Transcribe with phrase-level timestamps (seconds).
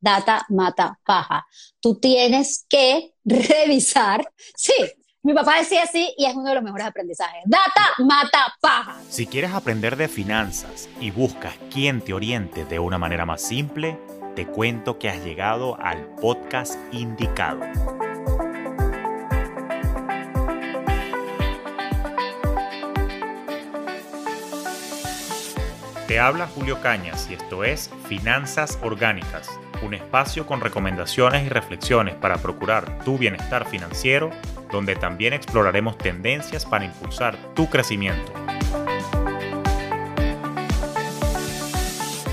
[0.00, 1.46] Data mata paja.
[1.80, 4.72] Tú tienes que revisar, sí,
[5.22, 7.42] mi papá decía así y es uno de los mejores aprendizajes.
[7.44, 8.96] Data mata paja.
[9.10, 13.98] Si quieres aprender de finanzas y buscas quien te oriente de una manera más simple,
[14.36, 17.60] te cuento que has llegado al podcast indicado.
[26.06, 29.50] Te habla Julio Cañas y esto es Finanzas Orgánicas,
[29.82, 34.30] un espacio con recomendaciones y reflexiones para procurar tu bienestar financiero,
[34.70, 38.32] donde también exploraremos tendencias para impulsar tu crecimiento.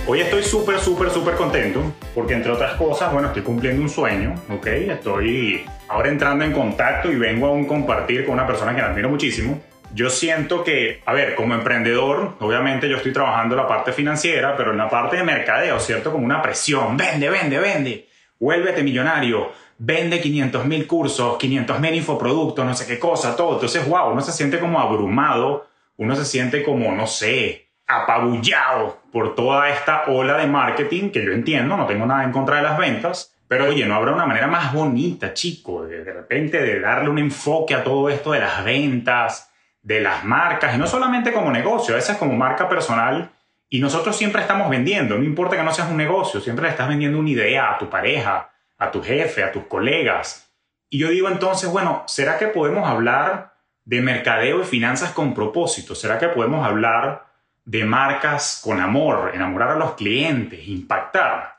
[0.07, 1.81] Hoy estoy súper, súper, súper contento
[2.13, 4.67] porque entre otras cosas, bueno, estoy cumpliendo un sueño, ¿ok?
[4.67, 9.09] Estoy ahora entrando en contacto y vengo a un compartir con una persona que admiro
[9.09, 9.59] muchísimo
[9.95, 14.71] yo siento que, a ver, como emprendedor, obviamente yo estoy trabajando la parte financiera, pero
[14.71, 16.11] en la parte de mercadeo, ¿cierto?
[16.11, 22.65] Como una presión, vende, vende, vende, vuélvete millonario, vende 500 mil cursos, 500 mil infoproductos,
[22.65, 23.53] no sé qué cosa, todo.
[23.53, 29.33] Entonces, wow, uno se siente como abrumado, uno se siente como, no sé, apabullado por
[29.33, 32.77] toda esta ola de marketing que yo entiendo, no tengo nada en contra de las
[32.77, 37.09] ventas, pero oye, ¿no habrá una manera más bonita, chico, de, de repente de darle
[37.09, 39.53] un enfoque a todo esto de las ventas?
[39.85, 43.29] De las marcas, y no solamente como negocio, a veces como marca personal,
[43.69, 46.87] y nosotros siempre estamos vendiendo, no importa que no seas un negocio, siempre le estás
[46.87, 50.51] vendiendo una idea a tu pareja, a tu jefe, a tus colegas.
[50.89, 55.93] Y yo digo entonces, bueno, ¿será que podemos hablar de mercadeo y finanzas con propósito?
[55.93, 57.27] ¿Será que podemos hablar
[57.63, 61.57] de marcas con amor, enamorar a los clientes, impactar?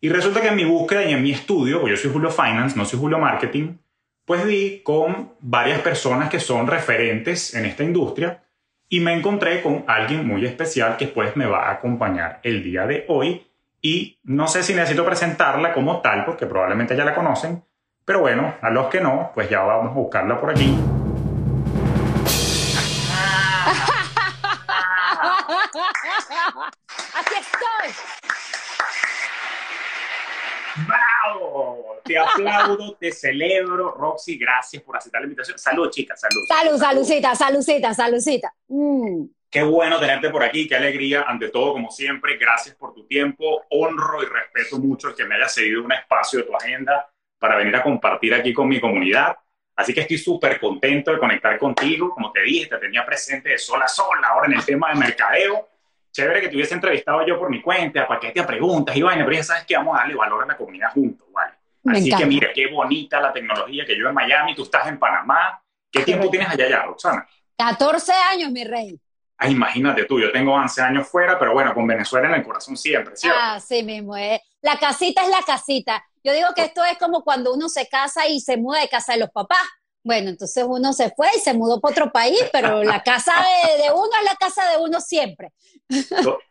[0.00, 2.86] Y resulta que en mi búsqueda y en mi estudio, yo soy Julio Finance, no
[2.86, 3.74] soy Julio Marketing,
[4.28, 8.44] pues vi con varias personas que son referentes en esta industria
[8.86, 12.86] y me encontré con alguien muy especial que pues me va a acompañar el día
[12.86, 13.46] de hoy
[13.80, 17.64] y no sé si necesito presentarla como tal porque probablemente ya la conocen,
[18.04, 20.76] pero bueno, a los que no, pues ya vamos a buscarla por aquí.
[27.14, 28.47] Aquí estoy.
[30.86, 32.00] ¡Bravo!
[32.04, 33.92] Te aplaudo, te celebro.
[33.92, 35.58] Roxy, gracias por aceptar la invitación.
[35.58, 36.42] Salud, chicas, salud.
[36.48, 38.54] Salud, saludcita, saludcita, saludcita.
[38.68, 39.24] Mm.
[39.50, 41.22] Qué bueno tenerte por aquí, qué alegría.
[41.22, 43.64] Ante todo, como siempre, gracias por tu tiempo.
[43.70, 47.56] Honro y respeto mucho el que me hayas cedido un espacio de tu agenda para
[47.56, 49.36] venir a compartir aquí con mi comunidad.
[49.74, 52.10] Así que estoy súper contento de conectar contigo.
[52.10, 54.96] Como te dije, te tenía presente de sola a sola ahora en el tema de
[54.96, 55.67] mercadeo
[56.12, 59.24] chévere que te hubiese entrevistado yo por mi cuenta, para que te preguntas y vaina,
[59.24, 61.54] pero ya sabes que vamos a darle valor a la comunidad juntos, ¿vale?
[61.86, 65.62] Así que mira, qué bonita la tecnología que yo en Miami, tú estás en Panamá.
[65.90, 67.26] ¿Qué tiempo tienes allá ya, Roxana?
[67.56, 69.00] 14 años, mi rey.
[69.38, 72.76] Ah, imagínate tú, yo tengo 11 años fuera, pero bueno, con Venezuela en el corazón
[72.76, 73.38] siempre, ¿cierto?
[73.40, 74.42] Ah, sí mismo, eh.
[74.60, 76.04] La casita es la casita.
[76.24, 79.12] Yo digo que esto es como cuando uno se casa y se muda de casa
[79.12, 79.62] de los papás.
[80.04, 83.32] Bueno, entonces uno se fue y se mudó para otro país, pero la casa
[83.76, 85.52] de, uno es la casa de uno siempre.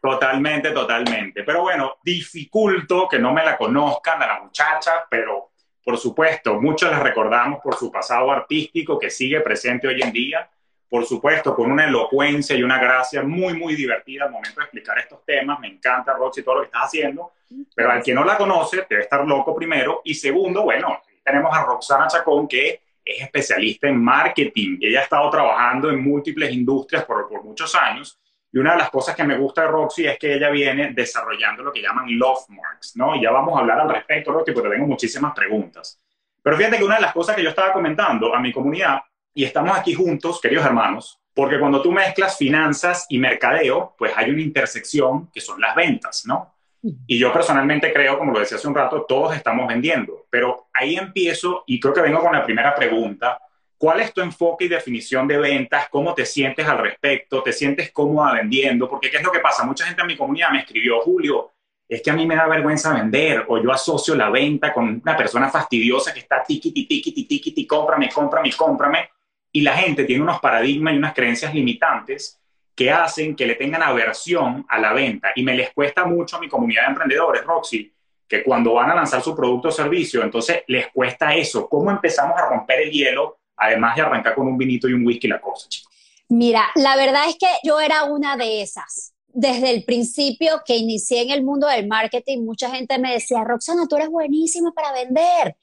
[0.02, 1.44] Totalmente, totalmente.
[1.44, 5.52] Pero bueno, dificulto que no me la conozcan a la muchacha, pero
[5.88, 10.50] por supuesto, muchos la recordamos por su pasado artístico que sigue presente hoy en día.
[10.90, 15.00] Por supuesto, con una elocuencia y una gracia muy, muy divertida al momento de explicar
[15.00, 15.57] estos temas.
[15.62, 17.31] Me encanta, Roxy, todo lo que estás haciendo.
[17.74, 20.02] Pero al que no la conoce, debe estar loco primero.
[20.03, 24.78] Y segundo, bueno, tenemos a Roxana Chacón, que es especialista en marketing.
[24.81, 28.19] Ella ha estado trabajando en múltiples industrias por, por muchos años.
[28.51, 31.63] Y una de las cosas que me gusta de Roxy es que ella viene desarrollando
[31.63, 33.16] lo que llaman love marks, ¿no?
[33.16, 36.01] Y ya vamos a hablar al respecto, Roxy, porque tengo muchísimas preguntas.
[36.41, 39.01] Pero fíjate que una de las cosas que yo estaba comentando a mi comunidad,
[39.34, 44.31] y estamos aquí juntos, queridos hermanos, porque cuando tú mezclas finanzas y mercadeo, pues hay
[44.31, 46.56] una intersección que son las ventas, ¿no?
[47.06, 50.96] Y yo personalmente creo, como lo decía hace un rato, todos estamos vendiendo, pero ahí
[50.96, 53.40] empiezo y creo que vengo con la primera pregunta.
[53.78, 55.88] ¿Cuál es tu enfoque y definición de ventas?
[55.90, 57.44] ¿Cómo te sientes al respecto?
[57.44, 58.90] ¿Te sientes cómoda vendiendo?
[58.90, 59.64] Porque ¿qué es lo que pasa?
[59.64, 61.52] Mucha gente en mi comunidad me escribió, Julio,
[61.88, 65.16] es que a mí me da vergüenza vender o yo asocio la venta con una
[65.16, 69.10] persona fastidiosa que está tiquiti, tiquiti, tiquiti, cómprame, cómprame, cómprame.
[69.51, 72.42] Y la gente tiene unos paradigmas y unas creencias limitantes
[72.77, 75.31] que hacen que le tengan aversión a la venta.
[75.35, 77.91] Y me les cuesta mucho a mi comunidad de emprendedores, Roxy,
[78.27, 81.68] que cuando van a lanzar su producto o servicio, entonces les cuesta eso.
[81.68, 85.27] ¿Cómo empezamos a romper el hielo, además de arrancar con un vinito y un whisky
[85.27, 85.91] la cosa, chicos?
[86.29, 89.15] Mira, la verdad es que yo era una de esas.
[89.25, 93.88] Desde el principio que inicié en el mundo del marketing, mucha gente me decía, Roxana,
[93.89, 95.56] tú eres buenísima para vender.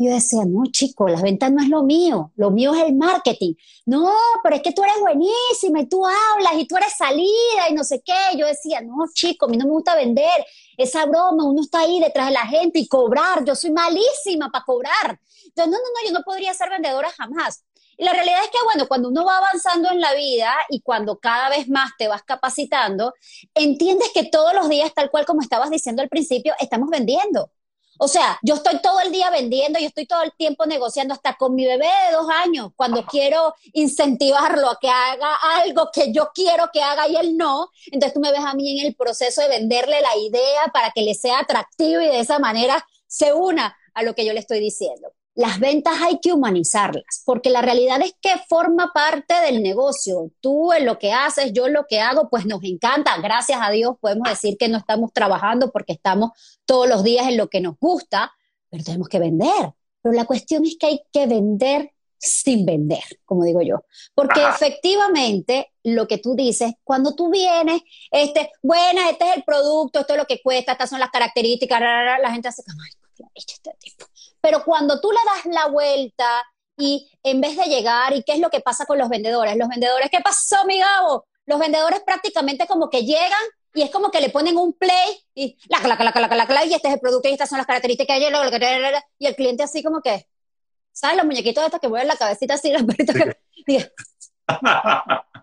[0.00, 3.54] Yo decía, no, chico, las ventas no es lo mío, lo mío es el marketing.
[3.84, 4.12] No,
[4.44, 7.82] pero es que tú eres buenísima y tú hablas y tú eres salida y no
[7.82, 8.38] sé qué.
[8.38, 10.46] Yo decía, no, chico, a mí no me gusta vender
[10.76, 14.64] esa broma, uno está ahí detrás de la gente y cobrar, yo soy malísima para
[14.64, 15.20] cobrar.
[15.46, 17.64] Entonces, no, no, no, yo no podría ser vendedora jamás.
[17.96, 21.18] Y la realidad es que, bueno, cuando uno va avanzando en la vida y cuando
[21.18, 23.12] cada vez más te vas capacitando,
[23.54, 27.50] entiendes que todos los días, tal cual como estabas diciendo al principio, estamos vendiendo.
[27.98, 31.34] O sea, yo estoy todo el día vendiendo, yo estoy todo el tiempo negociando hasta
[31.34, 36.30] con mi bebé de dos años, cuando quiero incentivarlo a que haga algo que yo
[36.32, 37.70] quiero que haga y él no.
[37.86, 41.02] Entonces tú me ves a mí en el proceso de venderle la idea para que
[41.02, 44.60] le sea atractivo y de esa manera se una a lo que yo le estoy
[44.60, 50.32] diciendo las ventas hay que humanizarlas, porque la realidad es que forma parte del negocio.
[50.40, 53.16] Tú en lo que haces, yo en lo que hago, pues nos encanta.
[53.22, 56.32] Gracias a Dios podemos decir que no estamos trabajando porque estamos
[56.64, 58.32] todos los días en lo que nos gusta,
[58.68, 59.74] pero tenemos que vender.
[60.02, 63.84] Pero la cuestión es que hay que vender sin vender, como digo yo.
[64.16, 70.00] Porque efectivamente, lo que tú dices, cuando tú vienes, este, bueno, este es el producto,
[70.00, 72.90] esto es lo que cuesta, estas son las características, la gente hace como, ay,
[73.34, 74.06] este tipo
[74.40, 76.44] pero cuando tú le das la vuelta
[76.76, 79.56] y en vez de llegar, ¿y qué es lo que pasa con los vendedores?
[79.56, 81.26] Los vendedores, ¿qué pasó, mi Gabo?
[81.46, 83.42] Los vendedores prácticamente como que llegan
[83.74, 86.64] y es como que le ponen un play y la, la, la, la, la, la,
[86.64, 88.18] y este es el producto y estas son las características
[89.18, 90.26] y el cliente así como que,
[90.92, 91.16] ¿sabes?
[91.16, 92.72] Los muñequitos estos que mueven la cabecita así,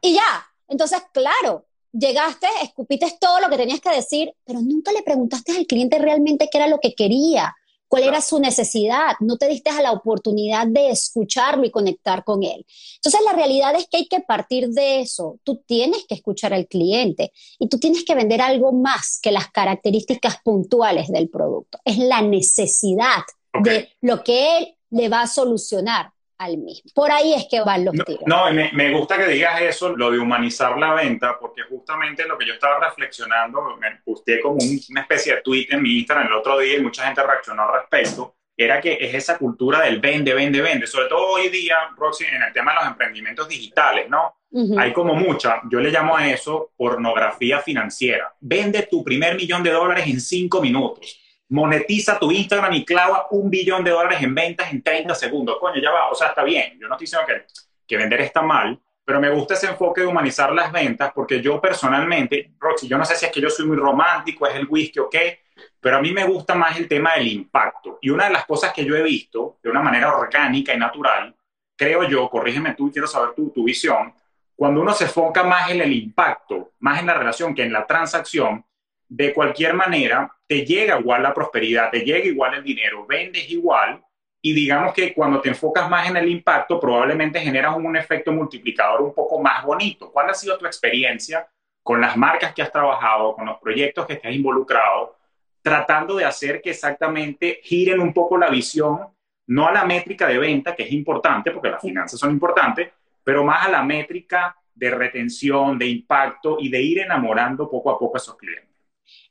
[0.02, 0.48] y ya.
[0.68, 5.68] Entonces, claro, llegaste, escupiste todo lo que tenías que decir, pero nunca le preguntaste al
[5.68, 7.56] cliente realmente qué era lo que quería
[7.88, 12.44] cuál era su necesidad, no te diste a la oportunidad de escucharlo y conectar con
[12.44, 12.66] él.
[12.96, 15.40] Entonces la realidad es que hay que partir de eso.
[15.44, 19.52] Tú tienes que escuchar al cliente y tú tienes que vender algo más que las
[19.52, 21.80] características puntuales del producto.
[21.86, 23.24] Es la necesidad
[23.64, 26.92] de lo que él le va a solucionar al mismo.
[26.94, 28.24] Por ahí es que van los tiros.
[28.26, 32.38] No, me, me, gusta que digas eso, lo de humanizar la venta, porque justamente lo
[32.38, 34.58] que yo estaba reflexionando, me puse como
[34.90, 37.82] una especie de tweet en mi Instagram el otro día y mucha gente reaccionó al
[37.82, 42.26] respecto, era que es esa cultura del vende, vende, vende, sobre todo hoy día, Roxy,
[42.26, 44.38] en el tema de los emprendimientos digitales, ¿no?
[44.78, 48.34] Hay como mucha, yo le llamo a eso pornografía financiera.
[48.40, 53.50] Vende tu primer millón de dólares en cinco minutos monetiza tu Instagram y clava un
[53.50, 55.58] billón de dólares en ventas en 30 segundos.
[55.60, 56.78] Coño, ya va, o sea, está bien.
[56.80, 57.46] Yo no estoy diciendo que,
[57.88, 61.62] que vender está mal, pero me gusta ese enfoque de humanizar las ventas porque yo
[61.62, 65.00] personalmente, Roxy, yo no sé si es que yo soy muy romántico, es el whisky
[65.00, 65.42] o qué,
[65.80, 68.00] pero a mí me gusta más el tema del impacto.
[68.02, 71.36] Y una de las cosas que yo he visto de una manera orgánica y natural,
[71.76, 74.14] creo yo, corrígeme tú, quiero saber tu, tu visión,
[74.56, 77.86] cuando uno se enfoca más en el impacto, más en la relación que en la
[77.86, 78.66] transacción,
[79.08, 84.04] de cualquier manera, te llega igual la prosperidad, te llega igual el dinero, vendes igual
[84.42, 89.02] y digamos que cuando te enfocas más en el impacto, probablemente generas un, efecto multiplicador
[89.02, 90.12] un poco más bonito.
[90.12, 91.48] ¿Cuál ha sido tu experiencia
[91.82, 95.18] con las marcas que has trabajado, con los proyectos que te has involucrado,
[95.64, 99.08] tratando de hacer que exactamente giren un poco la visión,
[99.48, 102.92] no a la métrica de venta, que es importante, porque las finanzas son importantes,
[103.24, 107.98] pero más a la métrica de retención, de impacto y de ir enamorando poco a
[107.98, 108.75] poco a esos clientes?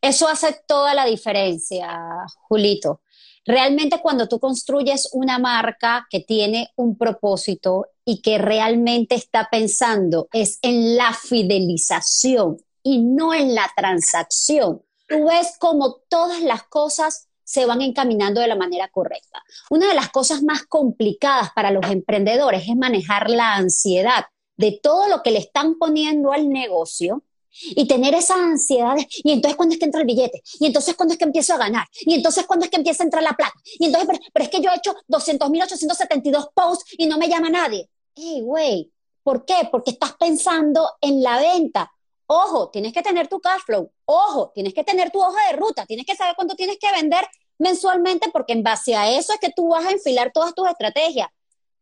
[0.04, 1.98] Eso hace toda la diferencia,
[2.46, 3.00] Julito.
[3.46, 10.28] Realmente cuando tú construyes una marca que tiene un propósito y que realmente está pensando
[10.34, 17.28] es en la fidelización y no en la transacción, tú ves como todas las cosas
[17.42, 19.42] se van encaminando de la manera correcta.
[19.70, 24.26] Una de las cosas más complicadas para los emprendedores es manejar la ansiedad
[24.58, 27.22] de todo lo que le están poniendo al negocio
[27.62, 31.14] y tener esa ansiedad, y entonces cuándo es que entra el billete, y entonces cuándo
[31.14, 33.54] es que empiezo a ganar, y entonces cuándo es que empieza a entrar la plata,
[33.78, 37.88] y entonces, pero, es que yo he hecho 200.872 posts y no me llama nadie.
[38.14, 38.92] Hey, güey,
[39.22, 39.68] ¿por qué?
[39.70, 41.90] Porque estás pensando en la venta.
[42.26, 43.90] Ojo, tienes que tener tu cash flow.
[44.06, 45.84] Ojo, tienes que tener tu hoja de ruta.
[45.84, 47.26] Tienes que saber cuánto tienes que vender
[47.58, 51.28] mensualmente porque en base a eso es que tú vas a enfilar todas tus estrategias.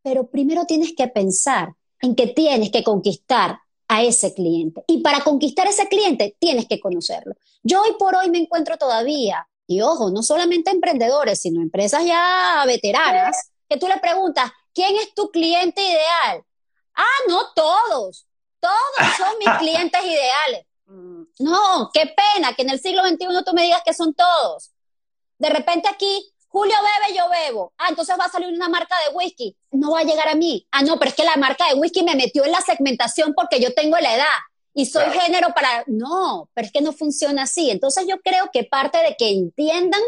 [0.03, 3.61] Pero primero tienes que pensar en que tienes que conquistar
[3.93, 4.83] a ese cliente.
[4.87, 7.35] Y para conquistar ese cliente tienes que conocerlo.
[7.63, 12.65] Yo hoy por hoy me encuentro todavía, y ojo, no solamente emprendedores, sino empresas ya
[12.67, 16.43] veteranas, que tú le preguntas, ¿quién es tu cliente ideal?
[16.95, 18.27] Ah, no todos,
[18.61, 20.67] todos son mis clientes ideales.
[20.87, 24.71] Mm, no, qué pena que en el siglo XXI tú me digas que son todos.
[25.37, 27.73] De repente aquí Julio bebe, yo bebo.
[27.79, 29.57] Ah, entonces va a salir una marca de whisky.
[29.71, 30.67] No va a llegar a mí.
[30.71, 33.59] Ah, no, pero es que la marca de whisky me metió en la segmentación porque
[33.59, 34.39] yo tengo la edad
[34.75, 35.83] y soy género para...
[35.87, 37.71] No, pero es que no funciona así.
[37.71, 40.03] Entonces yo creo que parte de que entiendan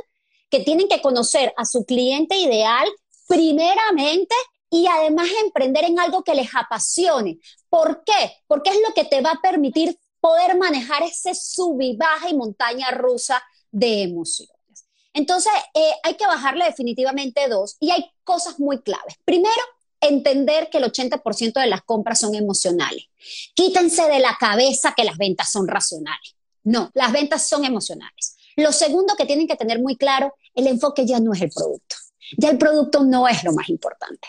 [0.50, 2.86] que tienen que conocer a su cliente ideal
[3.26, 4.34] primeramente
[4.68, 7.38] y además emprender en algo que les apasione.
[7.70, 8.36] ¿Por qué?
[8.46, 12.34] Porque es lo que te va a permitir poder manejar ese sub y baja y
[12.34, 14.53] montaña rusa de emociones.
[15.14, 19.14] Entonces, eh, hay que bajarle definitivamente dos y hay cosas muy claves.
[19.24, 19.62] Primero,
[20.00, 23.04] entender que el 80% de las compras son emocionales.
[23.54, 26.36] Quítense de la cabeza que las ventas son racionales.
[26.64, 28.36] No, las ventas son emocionales.
[28.56, 31.96] Lo segundo que tienen que tener muy claro, el enfoque ya no es el producto.
[32.38, 34.28] Ya el producto no es lo más importante.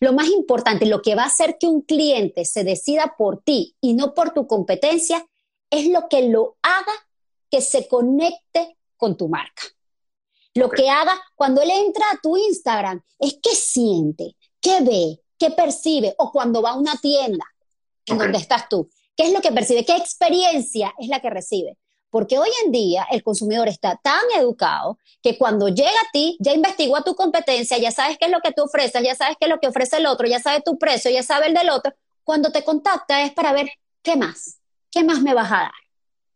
[0.00, 3.76] Lo más importante, lo que va a hacer que un cliente se decida por ti
[3.80, 5.26] y no por tu competencia,
[5.70, 6.92] es lo que lo haga
[7.50, 9.62] que se conecte con tu marca.
[10.54, 15.50] Lo que haga cuando él entra a tu Instagram es qué siente, qué ve, qué
[15.50, 17.44] percibe, o cuando va a una tienda
[18.06, 21.76] en donde estás tú, qué es lo que percibe, qué experiencia es la que recibe.
[22.08, 26.52] Porque hoy en día el consumidor está tan educado que cuando llega a ti, ya
[26.52, 29.46] investigó a tu competencia, ya sabes qué es lo que tú ofreces, ya sabes qué
[29.46, 31.92] es lo que ofrece el otro, ya sabe tu precio, ya sabe el del otro.
[32.22, 33.68] Cuando te contacta es para ver
[34.02, 34.60] qué más,
[34.92, 35.72] qué más me vas a dar.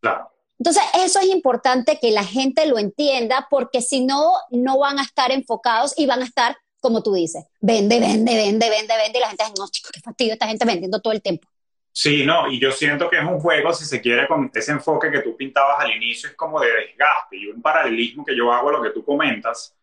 [0.00, 0.37] Claro.
[0.58, 5.02] Entonces, eso es importante que la gente lo entienda porque si no, no van a
[5.02, 9.18] estar enfocados y van a estar, como tú dices, vende, vende, vende, vende, vende.
[9.18, 11.48] Y la gente dice, no, chicos, qué fastidio esta gente vendiendo todo el tiempo.
[11.92, 15.10] Sí, no, y yo siento que es un juego, si se quiere, con ese enfoque
[15.10, 18.68] que tú pintabas al inicio, es como de desgaste y un paralelismo que yo hago
[18.68, 19.74] a lo que tú comentas.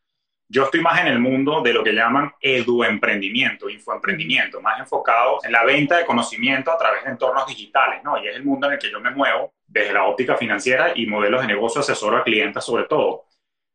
[0.47, 5.51] Yo estoy más en el mundo de lo que llaman eduemprendimiento, infoemprendimiento, más enfocado en
[5.51, 8.21] la venta de conocimiento a través de entornos digitales, ¿no?
[8.23, 11.07] Y es el mundo en el que yo me muevo desde la óptica financiera y
[11.07, 13.25] modelos de negocio asesor a clientes sobre todo.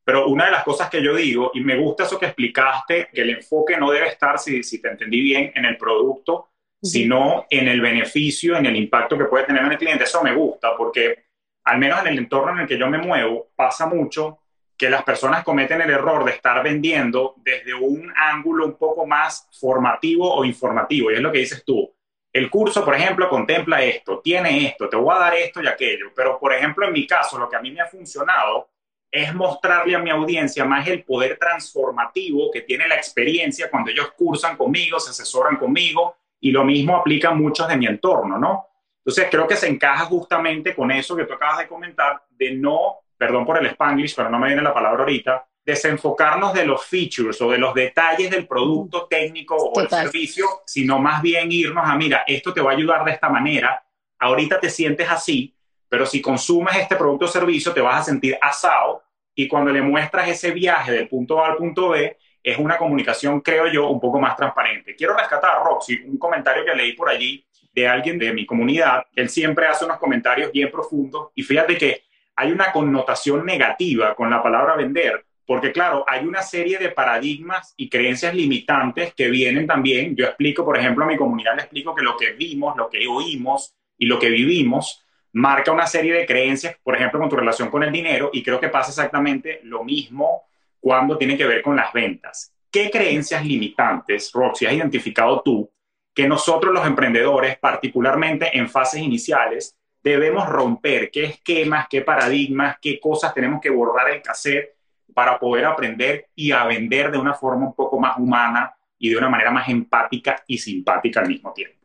[0.04, 3.20] Pero una de las cosas que yo digo, y me gusta eso que explicaste, que
[3.22, 6.50] el enfoque no debe estar, si, si te entendí bien, en el producto,
[6.82, 10.04] sino en el beneficio, en el impacto que puede tener en el cliente.
[10.04, 11.26] Eso me gusta porque,
[11.64, 14.39] al menos en el entorno en el que yo me muevo, pasa mucho
[14.80, 19.46] que las personas cometen el error de estar vendiendo desde un ángulo un poco más
[19.52, 21.10] formativo o informativo.
[21.10, 21.92] Y es lo que dices tú.
[22.32, 26.06] El curso, por ejemplo, contempla esto, tiene esto, te voy a dar esto y aquello.
[26.16, 28.70] Pero, por ejemplo, en mi caso, lo que a mí me ha funcionado
[29.10, 34.12] es mostrarle a mi audiencia más el poder transformativo que tiene la experiencia cuando ellos
[34.16, 38.66] cursan conmigo, se asesoran conmigo y lo mismo aplica a muchos de mi entorno, ¿no?
[38.96, 43.00] Entonces creo que se encaja justamente con eso que tú acabas de comentar, de no,
[43.20, 47.38] perdón por el spanglish, pero no me viene la palabra ahorita, desenfocarnos de los features
[47.42, 51.94] o de los detalles del producto técnico o el servicio, sino más bien irnos a,
[51.96, 53.84] mira, esto te va a ayudar de esta manera,
[54.18, 55.54] ahorita te sientes así,
[55.86, 59.02] pero si consumes este producto o servicio te vas a sentir asado
[59.34, 63.42] y cuando le muestras ese viaje del punto A al punto B, es una comunicación,
[63.42, 64.96] creo yo, un poco más transparente.
[64.96, 69.04] Quiero rescatar, Roxy, un comentario que leí por allí de alguien de mi comunidad.
[69.14, 72.09] Él siempre hace unos comentarios bien profundos y fíjate que
[72.40, 77.74] hay una connotación negativa con la palabra vender, porque claro, hay una serie de paradigmas
[77.76, 80.16] y creencias limitantes que vienen también.
[80.16, 83.06] Yo explico, por ejemplo, a mi comunidad le explico que lo que vimos, lo que
[83.06, 85.04] oímos y lo que vivimos
[85.34, 88.58] marca una serie de creencias, por ejemplo, con tu relación con el dinero, y creo
[88.58, 90.44] que pasa exactamente lo mismo
[90.80, 92.54] cuando tiene que ver con las ventas.
[92.70, 95.70] ¿Qué creencias limitantes, Roxy, has identificado tú
[96.14, 101.10] que nosotros los emprendedores, particularmente en fases iniciales, debemos romper?
[101.10, 104.76] ¿Qué esquemas, qué paradigmas, qué cosas tenemos que borrar el cassette
[105.14, 109.16] para poder aprender y a vender de una forma un poco más humana y de
[109.16, 111.78] una manera más empática y simpática al mismo tiempo?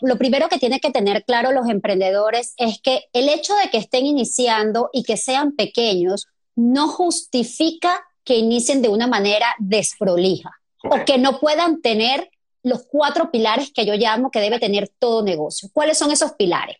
[0.00, 3.78] Lo primero que tienen que tener claro los emprendedores es que el hecho de que
[3.78, 10.50] estén iniciando y que sean pequeños no justifica que inicien de una manera desprolija
[10.84, 12.30] o que no puedan tener
[12.62, 15.68] los cuatro pilares que yo llamo que debe tener todo negocio.
[15.72, 16.76] ¿Cuáles son esos pilares?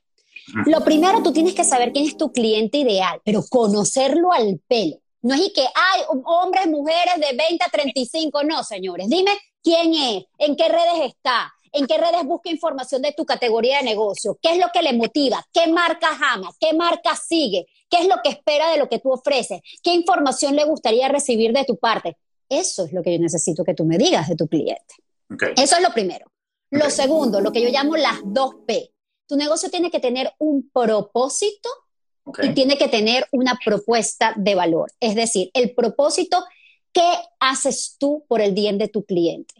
[0.66, 4.96] Lo primero, tú tienes que saber quién es tu cliente ideal, pero conocerlo al pelo.
[5.20, 9.08] No es y que hay hombres, mujeres de 20 a 35, no, señores.
[9.08, 13.78] Dime quién es, en qué redes está, en qué redes busca información de tu categoría
[13.78, 17.98] de negocio, qué es lo que le motiva, qué marca ama, qué marca sigue, qué
[17.98, 21.64] es lo que espera de lo que tú ofreces, qué información le gustaría recibir de
[21.64, 22.16] tu parte.
[22.48, 24.94] Eso es lo que yo necesito que tú me digas de tu cliente.
[25.56, 26.26] Eso es lo primero.
[26.70, 28.92] Lo segundo, lo que yo llamo las dos P.
[29.28, 31.68] Tu negocio tiene que tener un propósito
[32.42, 34.90] y tiene que tener una propuesta de valor.
[35.00, 36.42] Es decir, el propósito,
[36.92, 37.08] ¿qué
[37.38, 39.54] haces tú por el bien de tu cliente?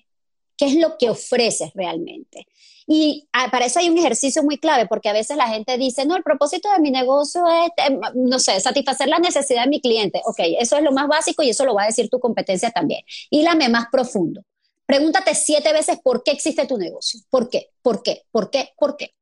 [0.56, 2.46] ¿Qué es lo que ofreces realmente?
[2.86, 6.06] Y ah, para eso hay un ejercicio muy clave, porque a veces la gente dice,
[6.06, 9.80] no, el propósito de mi negocio es, em, no sé, satisfacer la necesidad de mi
[9.82, 10.22] cliente.
[10.24, 13.02] Ok, eso es lo más básico y eso lo va a decir tu competencia también.
[13.28, 14.42] Y lame más profundo.
[14.86, 17.20] Pregúntate siete veces por qué existe tu negocio.
[17.28, 17.68] ¿Por qué?
[17.82, 18.24] ¿Por qué?
[18.30, 18.70] ¿Por qué?
[18.78, 19.12] ¿Por qué?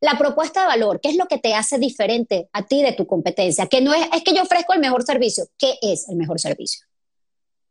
[0.00, 3.06] La propuesta de valor, ¿qué es lo que te hace diferente a ti de tu
[3.06, 3.66] competencia?
[3.66, 5.46] Que no es, es que yo ofrezco el mejor servicio.
[5.58, 6.86] ¿Qué es el mejor servicio?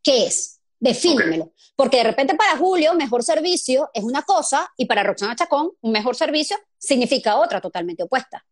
[0.04, 0.60] ¿Qué es?
[0.80, 1.52] Defínemelo.
[1.76, 5.92] Porque de repente para Julio, mejor servicio es una cosa y para Roxana Chacón, un
[5.92, 8.46] mejor servicio significa otra totalmente opuesta.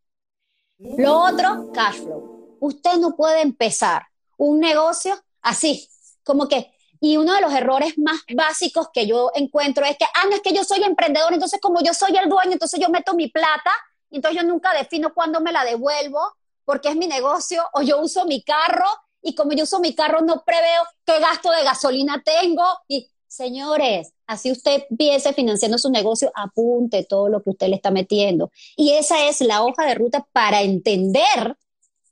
[0.80, 2.58] Lo otro, cash flow.
[2.60, 4.04] Usted no puede empezar
[4.38, 5.90] un negocio así,
[6.24, 10.26] como que, y uno de los errores más básicos que yo encuentro es que, ah,
[10.30, 13.14] no es que yo soy emprendedor, entonces como yo soy el dueño, entonces yo meto
[13.14, 13.72] mi plata,
[14.12, 16.20] entonces yo nunca defino cuándo me la devuelvo,
[16.66, 18.86] porque es mi negocio, o yo uso mi carro,
[19.22, 24.14] y como yo uso mi carro no preveo qué gasto de gasolina tengo, y señores,
[24.26, 28.52] así usted empiece financiando su negocio, apunte todo lo que usted le está metiendo.
[28.76, 31.56] Y esa es la hoja de ruta para entender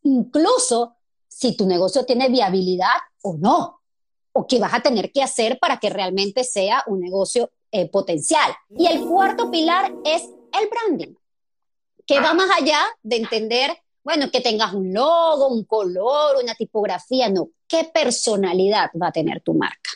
[0.03, 0.95] incluso
[1.27, 3.75] si tu negocio tiene viabilidad o no,
[4.35, 8.53] o qué vas a tener que hacer para que realmente sea un negocio eh, potencial.
[8.77, 11.15] Y el cuarto pilar es el branding,
[12.05, 13.71] que va más allá de entender,
[14.03, 19.41] bueno, que tengas un logo, un color, una tipografía, no, qué personalidad va a tener
[19.41, 19.89] tu marca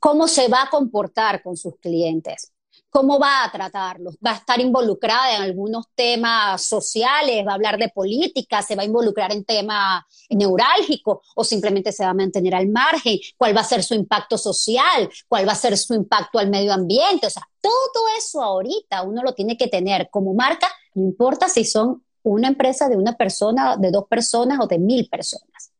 [0.00, 2.49] cómo se va a comportar con sus clientes,
[2.90, 7.78] cómo va a tratarlos, va a estar involucrada en algunos temas sociales, va a hablar
[7.78, 12.54] de política, se va a involucrar en temas neurálgicos o simplemente se va a mantener
[12.54, 16.38] al margen, cuál va a ser su impacto social, cuál va a ser su impacto
[16.38, 20.68] al medio ambiente, o sea, todo eso ahorita uno lo tiene que tener como marca,
[20.94, 25.08] no importa si son una empresa de una persona, de dos personas o de mil
[25.08, 25.72] personas.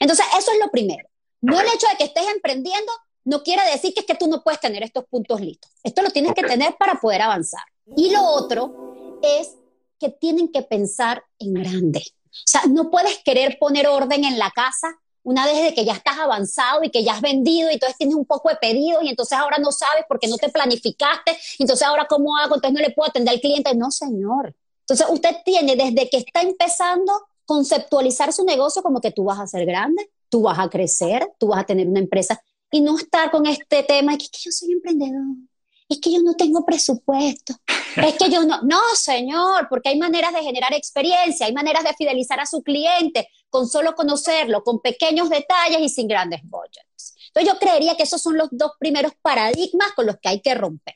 [0.00, 1.08] Entonces, eso es lo primero.
[1.40, 2.92] No el hecho de que estés emprendiendo
[3.26, 5.70] no quiere decir que es que tú no puedes tener estos puntos listos.
[5.82, 7.62] Esto lo tienes que tener para poder avanzar.
[7.96, 9.56] Y lo otro es
[9.98, 11.98] que tienen que pensar en grande.
[11.98, 15.94] O sea, no puedes querer poner orden en la casa una vez de que ya
[15.94, 19.08] estás avanzado y que ya has vendido y entonces tienes un poco de pedido y
[19.08, 22.94] entonces ahora no sabes porque no te planificaste, entonces ahora cómo hago, entonces no le
[22.94, 23.74] puedo atender al cliente.
[23.74, 24.54] No, señor.
[24.82, 27.12] Entonces usted tiene desde que está empezando
[27.44, 31.48] conceptualizar su negocio como que tú vas a ser grande, tú vas a crecer, tú
[31.48, 34.72] vas a tener una empresa y no estar con este tema es que yo soy
[34.72, 35.36] emprendedor,
[35.88, 37.54] es que yo no tengo presupuesto,
[37.96, 41.94] es que yo no, no, señor, porque hay maneras de generar experiencia, hay maneras de
[41.94, 47.16] fidelizar a su cliente con solo conocerlo, con pequeños detalles y sin grandes budgets.
[47.28, 50.54] Entonces yo creería que esos son los dos primeros paradigmas con los que hay que
[50.54, 50.94] romper.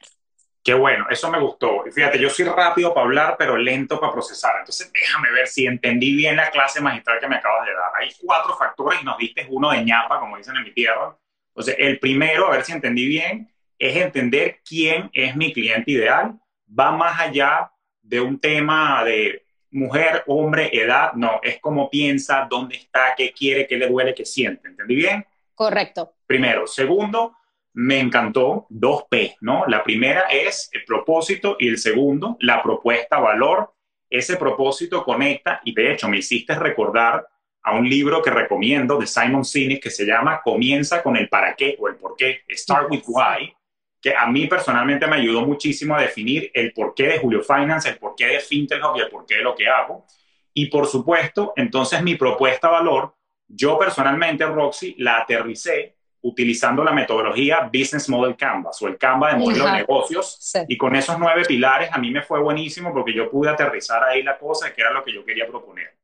[0.62, 1.87] Qué bueno, eso me gustó.
[1.87, 4.52] Y fíjate, yo soy rápido para hablar, pero lento para procesar.
[4.59, 7.90] Entonces, déjame ver si entendí bien la clase magistral que me acabas de dar.
[7.98, 11.16] Hay cuatro factores y nos diste uno de ñapa, como dicen en mi tierra,
[11.61, 16.40] entonces, el primero, a ver si entendí bien, es entender quién es mi cliente ideal.
[16.66, 17.70] Va más allá
[18.01, 21.12] de un tema de mujer, hombre, edad.
[21.12, 24.68] No, es cómo piensa, dónde está, qué quiere, qué le duele, qué siente.
[24.68, 25.27] ¿Entendí bien?
[25.55, 26.14] Correcto.
[26.27, 26.66] Primero.
[26.66, 27.37] Segundo,
[27.75, 29.66] me encantó dos P, ¿no?
[29.66, 33.75] La primera es el propósito y el segundo, la propuesta valor.
[34.09, 37.27] Ese propósito conecta y de hecho me hiciste recordar
[37.62, 41.55] a un libro que recomiendo de Simon Sinek que se llama Comienza con el para
[41.55, 43.55] qué o el por qué, Start with Why,
[44.01, 47.99] que a mí personalmente me ayudó muchísimo a definir el porqué de Julio Finance, el
[47.99, 50.07] porqué de FinTech y el porqué de lo que hago.
[50.55, 53.14] Y por supuesto, entonces mi propuesta de valor,
[53.46, 59.38] yo personalmente, Roxy, la aterricé utilizando la metodología Business Model Canvas o el Canva de
[59.38, 60.55] modelo de negocios.
[60.68, 64.23] Y con esos nueve pilares a mí me fue buenísimo porque yo pude aterrizar ahí
[64.23, 65.99] la cosa que era lo que yo quería proponer.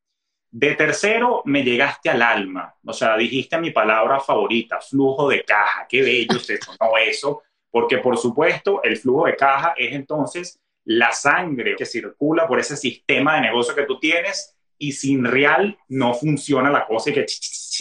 [0.59, 2.75] De tercero, me llegaste al alma.
[2.83, 5.87] O sea, dijiste mi palabra favorita, flujo de caja.
[5.87, 7.43] Qué bello se sonó eso.
[7.71, 12.75] Porque, por supuesto, el flujo de caja es entonces la sangre que circula por ese
[12.75, 17.27] sistema de negocio que tú tienes y sin real no funciona la cosa y que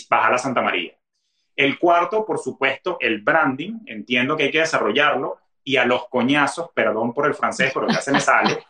[0.09, 0.91] baja la Santa María.
[1.55, 3.83] El cuarto, por supuesto, el branding.
[3.85, 8.01] Entiendo que hay que desarrollarlo y a los coñazos, perdón por el francés, pero ya
[8.01, 8.65] se me sale,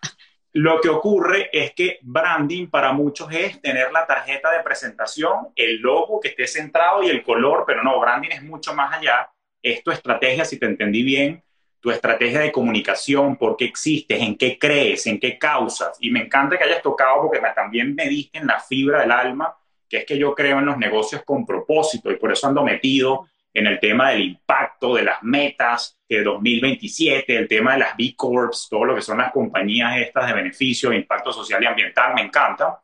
[0.56, 5.82] lo que ocurre es que branding para muchos es tener la tarjeta de presentación, el
[5.82, 9.30] logo que esté centrado y el color, pero no, branding es mucho más allá.
[9.62, 11.44] Es tu estrategia, si te entendí bien,
[11.82, 15.98] tu estrategia de comunicación, por qué existes, en qué crees, en qué causas.
[16.00, 19.58] Y me encanta que hayas tocado porque también me diste en la fibra del alma,
[19.90, 23.28] que es que yo creo en los negocios con propósito y por eso ando metido
[23.56, 28.14] en el tema del impacto, de las metas de 2027, el tema de las B
[28.16, 32.14] Corps, todo lo que son las compañías estas de beneficio, de impacto social y ambiental,
[32.14, 32.82] me encanta.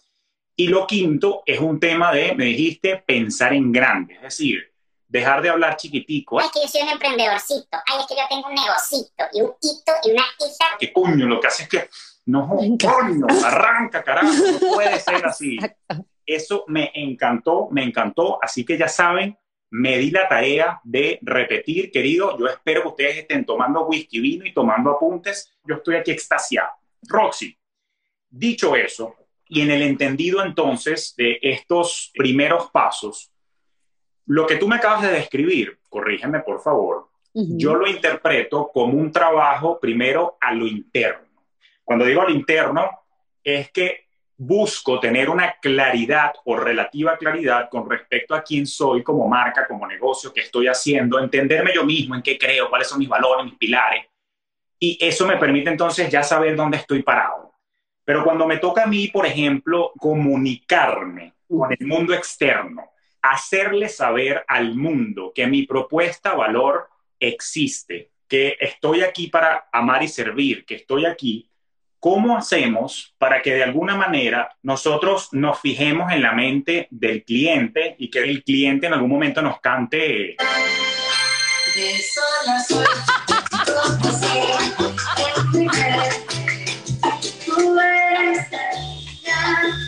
[0.55, 4.73] Y lo quinto es un tema de, me dijiste, pensar en grande, es decir,
[5.09, 6.39] dejar de hablar chiquitico.
[6.39, 9.51] Ay, que yo soy un emprendedorcito, ay, es que yo tengo un negocito y un
[9.61, 10.77] hito y una hija.
[10.79, 11.27] ¿Qué coño?
[11.27, 11.89] Lo que hace es que,
[12.27, 15.57] no, coño, arranca, carajo, no puede ser así.
[16.25, 19.37] Eso me encantó, me encantó, así que ya saben,
[19.71, 24.45] me di la tarea de repetir, querido, yo espero que ustedes estén tomando whisky vino
[24.45, 26.71] y tomando apuntes, yo estoy aquí extasiado.
[27.03, 27.57] Roxy,
[28.29, 29.15] dicho eso,
[29.47, 33.31] y en el entendido entonces de estos primeros pasos,
[34.25, 39.09] lo que tú me acabas de describir, corrígeme por favor, yo lo interpreto como un
[39.09, 41.27] trabajo primero a lo interno.
[41.83, 42.89] Cuando digo a lo interno,
[43.41, 44.09] es que
[44.43, 49.85] busco tener una claridad o relativa claridad con respecto a quién soy como marca, como
[49.85, 53.53] negocio, qué estoy haciendo, entenderme yo mismo, en qué creo, cuáles son mis valores, mis
[53.53, 54.03] pilares.
[54.79, 57.53] Y eso me permite entonces ya saber dónde estoy parado.
[58.03, 62.89] Pero cuando me toca a mí, por ejemplo, comunicarme con el mundo externo,
[63.21, 70.07] hacerle saber al mundo que mi propuesta valor existe, que estoy aquí para amar y
[70.07, 71.47] servir, que estoy aquí
[72.01, 77.95] ¿Cómo hacemos para que de alguna manera nosotros nos fijemos en la mente del cliente
[77.99, 80.35] y que el cliente en algún momento nos cante...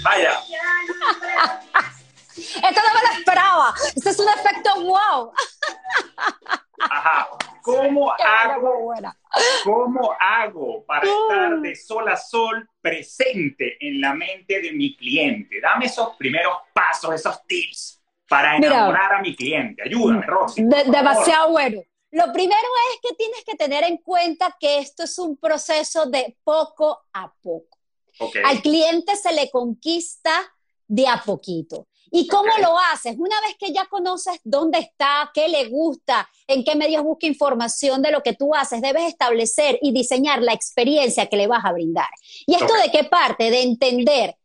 [0.03, 0.33] Vaya.
[2.37, 3.73] Esto no me lo esperaba.
[3.95, 5.33] Este es un efecto wow.
[6.89, 7.29] Ajá.
[7.61, 8.93] ¿Cómo hago,
[9.63, 15.61] ¿Cómo hago para estar de sol a sol presente en la mente de mi cliente?
[15.61, 19.81] Dame esos primeros pasos, esos tips para enamorar a mi cliente.
[19.83, 20.63] Ayúdame, Rosy.
[20.63, 21.81] demasiado bueno.
[22.11, 26.37] Lo primero es que tienes que tener en cuenta que esto es un proceso de
[26.43, 27.79] poco a poco.
[28.45, 30.31] Al cliente se le conquista
[30.87, 31.87] de a poquito.
[32.15, 33.15] ¿Y cómo lo haces?
[33.17, 38.03] Una vez que ya conoces dónde está, qué le gusta, en qué medios busca información
[38.03, 41.71] de lo que tú haces, debes establecer y diseñar la experiencia que le vas a
[41.71, 42.09] brindar.
[42.45, 43.49] ¿Y esto de qué parte?
[43.49, 44.37] De entender,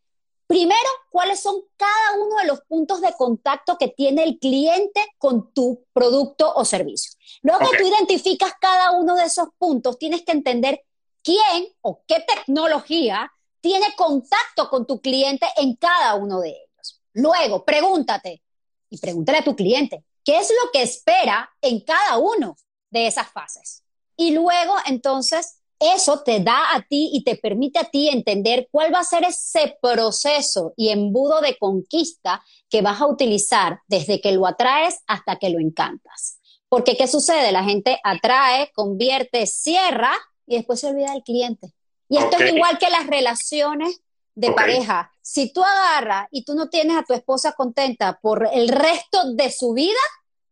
[0.47, 5.53] primero, cuáles son cada uno de los puntos de contacto que tiene el cliente con
[5.53, 7.11] tu producto o servicio.
[7.43, 10.83] Luego que tú identificas cada uno de esos puntos, tienes que entender
[11.21, 16.68] quién o qué tecnología tiene contacto con tu cliente en cada uno de ellos.
[17.13, 18.41] Luego, pregúntate
[18.89, 22.55] y pregúntale a tu cliente, ¿qué es lo que espera en cada uno
[22.89, 23.83] de esas fases?
[24.15, 28.93] Y luego, entonces, eso te da a ti y te permite a ti entender cuál
[28.93, 34.33] va a ser ese proceso y embudo de conquista que vas a utilizar desde que
[34.33, 36.39] lo atraes hasta que lo encantas.
[36.67, 37.51] Porque, ¿qué sucede?
[37.51, 40.11] La gente atrae, convierte, cierra
[40.45, 41.73] y después se olvida del cliente.
[42.09, 44.01] Y esto es igual que las relaciones
[44.39, 48.69] de pareja, si tú agarras y tú no tienes a tu esposa contenta por el
[48.69, 49.99] resto de su vida,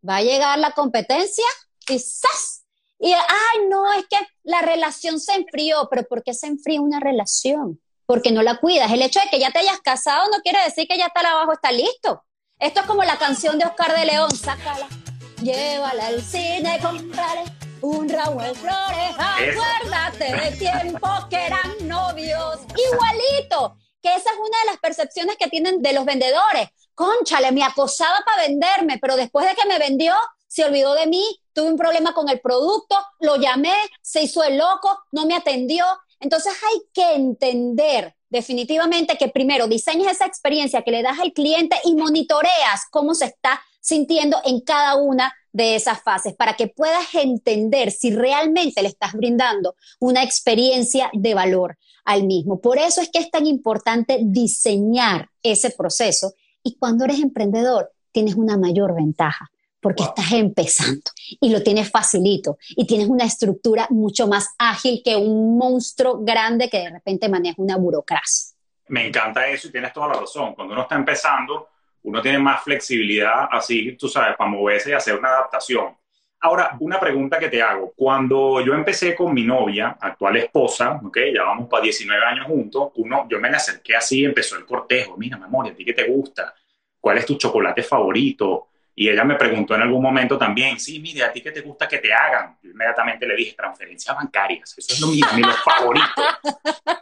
[0.07, 1.45] va a llegar la competencia
[1.87, 2.65] y ¡zas!
[2.99, 6.99] Y, ay, no, es que la relación se enfrió, pero ¿por qué se enfría una
[6.99, 7.79] relación?
[8.05, 8.91] Porque no la cuidas.
[8.91, 11.53] El hecho de que ya te hayas casado no quiere decir que ya está abajo
[11.53, 12.25] está listo.
[12.59, 14.87] Esto es como la canción de Oscar de León, sácala,
[15.41, 22.59] llévala al cine, compraré un ramo de flores, acuérdate de tiempos que eran novios.
[22.91, 26.69] Igualito, que esa es una de las percepciones que tienen de los vendedores.
[26.95, 30.15] Conchale, me acosaba para venderme, pero después de que me vendió,
[30.47, 34.57] se olvidó de mí, tuve un problema con el producto, lo llamé, se hizo el
[34.57, 35.85] loco, no me atendió.
[36.19, 41.77] Entonces hay que entender definitivamente que primero diseñas esa experiencia que le das al cliente
[41.83, 47.13] y monitoreas cómo se está sintiendo en cada una de esas fases para que puedas
[47.13, 52.61] entender si realmente le estás brindando una experiencia de valor al mismo.
[52.61, 56.33] Por eso es que es tan importante diseñar ese proceso
[56.63, 62.57] y cuando eres emprendedor tienes una mayor ventaja porque estás empezando y lo tienes facilito
[62.69, 67.61] y tienes una estructura mucho más ágil que un monstruo grande que de repente maneja
[67.61, 68.55] una burocracia.
[68.87, 70.55] Me encanta eso y tienes toda la razón.
[70.55, 71.69] Cuando uno está empezando,
[72.03, 75.95] uno tiene más flexibilidad así, tú sabes, para moverse y hacer una adaptación.
[76.39, 77.93] Ahora, una pregunta que te hago.
[77.95, 81.17] Cuando yo empecé con mi novia, actual esposa, ¿ok?
[81.33, 85.17] Ya vamos para 19 años juntos, uno, yo me la acerqué así, empezó el cortejo.
[85.17, 86.53] Mira, mi amor, ¿a ti qué te gusta?
[86.99, 88.69] ¿Cuál es tu chocolate favorito?
[88.99, 91.87] Y ella me preguntó en algún momento también, sí, mire, ¿a ti qué te gusta
[91.87, 92.57] que te hagan?
[92.63, 96.23] Yo inmediatamente le dije, transferencias bancarias, eso es lo mío, mi favorito.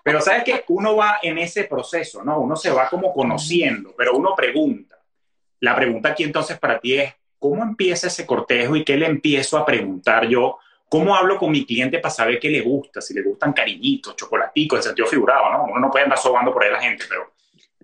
[0.04, 2.38] Pero sabes que uno va en ese proceso, ¿no?
[2.42, 4.98] Uno se va como conociendo, pero uno pregunta.
[5.62, 9.58] La pregunta aquí entonces para ti es, ¿cómo empieza ese cortejo y qué le empiezo
[9.58, 10.58] a preguntar yo?
[10.90, 13.00] ¿Cómo hablo con mi cliente para saber qué le gusta?
[13.00, 15.64] Si le gustan cariñitos, chocolaticos, en sentido figurado, ¿no?
[15.64, 17.32] Uno no puede andar sobando por ahí la gente, pero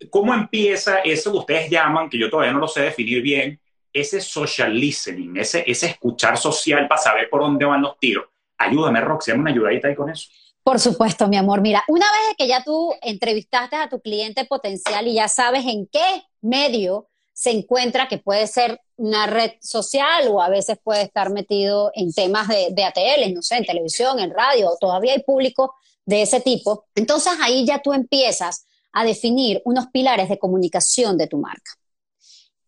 [0.10, 3.58] ¿cómo empieza eso que ustedes llaman, que yo todavía no lo sé definir bien,
[3.94, 8.26] ese social listening, ese, ese escuchar social para saber por dónde van los tiros.
[8.58, 10.30] Ayúdame, Roxy, dame una ayudadita ahí con eso.
[10.64, 11.62] Por supuesto, mi amor.
[11.62, 15.88] Mira, una vez que ya tú entrevistaste a tu cliente potencial y ya sabes en
[15.88, 21.32] qué medio se encuentra, que puede ser una red social o a veces puede estar
[21.32, 25.74] metido en temas de, de ATL, no sé, en televisión, en radio, todavía hay público
[26.06, 26.86] de ese tipo.
[26.94, 31.72] Entonces ahí ya tú empiezas a definir unos pilares de comunicación de tu marca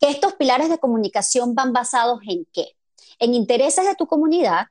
[0.04, 2.76] que estos pilares de comunicación van basados en qué?
[3.20, 4.68] En intereses de tu comunidad,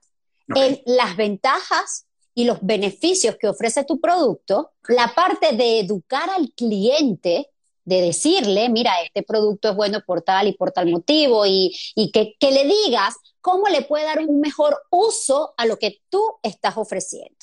[0.54, 6.52] en las ventajas y los beneficios que ofrece tu producto, la parte de educar al
[6.52, 7.48] cliente,
[7.82, 11.74] de decirle, mira, este producto es bueno por tal y por tal motivo, y,
[12.12, 16.22] que, que le digas cómo le puede dar un mejor uso a lo que tú
[16.42, 17.38] estás ofreciendo.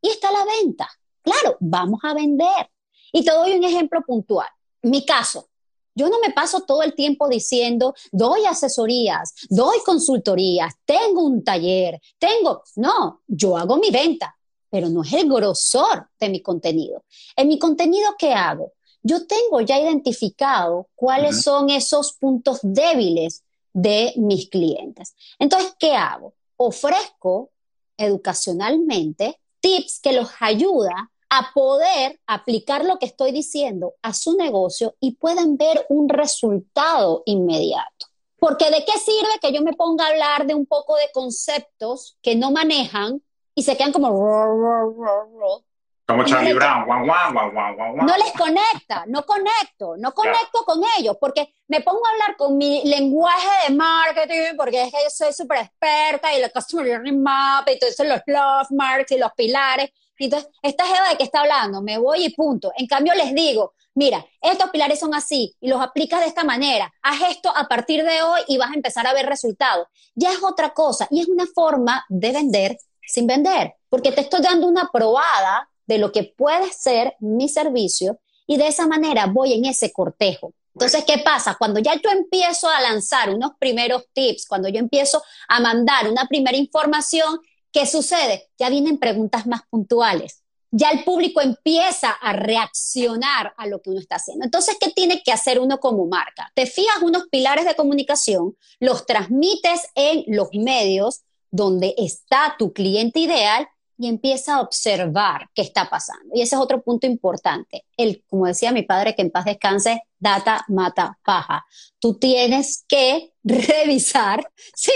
[0.00, 0.88] Y está la venta.
[1.20, 2.70] Claro, vamos a vender.
[3.12, 4.48] Y te doy un ejemplo puntual.
[4.80, 5.50] Mi caso,
[5.96, 12.00] yo no me paso todo el tiempo diciendo, doy asesorías, doy consultorías, tengo un taller,
[12.18, 14.36] tengo, no, yo hago mi venta,
[14.70, 17.02] pero no es el grosor de mi contenido.
[17.34, 18.74] En mi contenido, ¿qué hago?
[19.02, 25.14] Yo tengo ya identificado cuáles son esos puntos débiles de mis clientes.
[25.38, 26.34] Entonces, ¿qué hago?
[26.56, 27.50] Ofrezco
[27.96, 34.94] educacionalmente tips que los ayuda a poder aplicar lo que estoy diciendo a su negocio
[35.00, 38.06] y puedan ver un resultado inmediato.
[38.38, 42.16] Porque de qué sirve que yo me ponga a hablar de un poco de conceptos
[42.22, 43.22] que no manejan
[43.54, 45.64] y se quedan como
[46.06, 52.06] como Charlie Brown, No les conecta, no conecto, no conecto con ellos, porque me pongo
[52.06, 56.40] a hablar con mi lenguaje de marketing, porque es que yo soy súper experta y
[56.40, 59.90] la Customer Learning Map y todo eso, los love marks y los pilares.
[60.18, 62.72] Entonces, esta jeva de que está hablando, me voy y punto.
[62.76, 66.92] En cambio, les digo, mira, estos pilares son así y los aplicas de esta manera.
[67.02, 69.88] Haz esto a partir de hoy y vas a empezar a ver resultados.
[70.14, 74.40] Ya es otra cosa y es una forma de vender sin vender, porque te estoy
[74.40, 79.52] dando una probada de lo que puede ser mi servicio y de esa manera voy
[79.52, 80.52] en ese cortejo.
[80.74, 81.56] Entonces, ¿qué pasa?
[81.58, 86.26] Cuando ya yo empiezo a lanzar unos primeros tips, cuando yo empiezo a mandar una
[86.26, 87.40] primera información,
[87.76, 88.48] ¿qué sucede?
[88.58, 90.42] Ya vienen preguntas más puntuales.
[90.70, 94.46] Ya el público empieza a reaccionar a lo que uno está haciendo.
[94.46, 96.50] Entonces, ¿qué tiene que hacer uno como marca?
[96.54, 103.20] Te fijas unos pilares de comunicación, los transmites en los medios donde está tu cliente
[103.20, 106.34] ideal y empieza a observar qué está pasando.
[106.34, 107.84] Y ese es otro punto importante.
[107.98, 111.66] El, como decía mi padre, que en paz descanse, data mata paja.
[111.98, 114.50] Tú tienes que revisar.
[114.74, 114.92] Sí,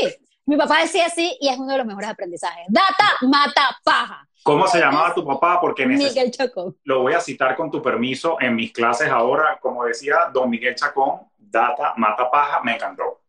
[0.47, 2.67] mi papá decía así y es uno de los mejores aprendizajes.
[2.69, 4.27] Data mata paja.
[4.43, 5.61] ¿Cómo se llamaba tu papá?
[5.61, 6.77] Porque Miguel Chacón.
[6.85, 9.59] Lo voy a citar con tu permiso en mis clases ahora.
[9.61, 13.23] Como decía don Miguel Chacón, data mata paja, me encantó.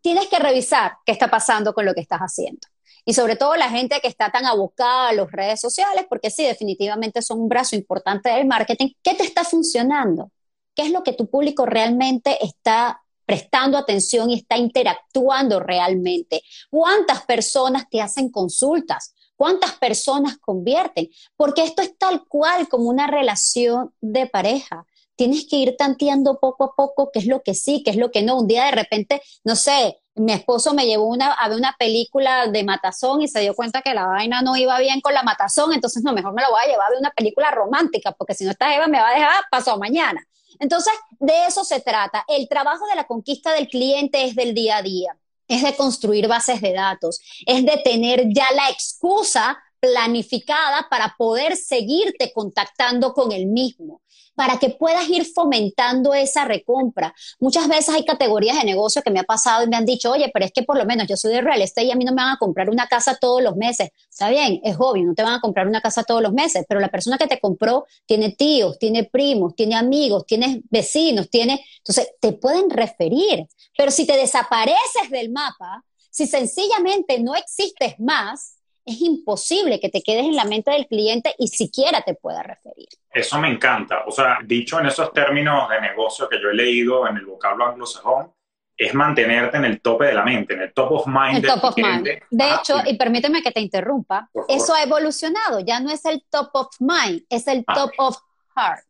[0.00, 2.66] Tienes que revisar qué está pasando con lo que estás haciendo
[3.04, 6.44] y sobre todo la gente que está tan abocada a las redes sociales, porque sí,
[6.44, 10.30] definitivamente son un brazo importante del marketing, ¿qué te está funcionando?
[10.74, 16.42] ¿Qué es lo que tu público realmente está prestando atención y está interactuando realmente?
[16.68, 19.14] ¿Cuántas personas te hacen consultas?
[19.36, 21.08] ¿Cuántas personas convierten?
[21.36, 26.64] Porque esto es tal cual como una relación de pareja tienes que ir tanteando poco
[26.64, 28.36] a poco qué es lo que sí, qué es lo que no.
[28.36, 32.48] Un día de repente, no sé, mi esposo me llevó una, a ver una película
[32.48, 35.72] de matazón y se dio cuenta que la vaina no iba bien con la matazón,
[35.72, 38.44] entonces no, mejor me lo voy a llevar a ver una película romántica, porque si
[38.44, 40.26] no esta Eva me va a dejar pasado mañana.
[40.58, 42.24] Entonces, de eso se trata.
[42.28, 45.16] El trabajo de la conquista del cliente es del día a día,
[45.48, 51.56] es de construir bases de datos, es de tener ya la excusa planificada para poder
[51.56, 54.02] seguirte contactando con el mismo
[54.40, 57.14] para que puedas ir fomentando esa recompra.
[57.40, 60.30] Muchas veces hay categorías de negocio que me ha pasado y me han dicho, oye,
[60.32, 62.12] pero es que por lo menos yo soy de real estate y a mí no
[62.12, 63.90] me van a comprar una casa todos los meses.
[64.08, 66.80] Está bien, es obvio, no te van a comprar una casa todos los meses, pero
[66.80, 71.62] la persona que te compró tiene tíos, tiene primos, tiene amigos, tiene vecinos, tiene...
[71.76, 78.59] Entonces, te pueden referir, pero si te desapareces del mapa, si sencillamente no existes más,
[78.90, 82.88] es imposible que te quedes en la mente del cliente y siquiera te pueda referir.
[83.12, 84.04] Eso me encanta.
[84.06, 87.66] O sea, dicho en esos términos de negocio que yo he leído en el vocablo
[87.66, 88.32] anglosajón,
[88.76, 91.46] es mantenerte en el tope de la mente, en el top of mind.
[91.46, 92.08] top of mind.
[92.30, 95.60] De ah, hecho, y permíteme que te interrumpa, eso ha evolucionado.
[95.60, 98.16] Ya no es el top of mind, es el ah, top of
[98.56, 98.86] heart.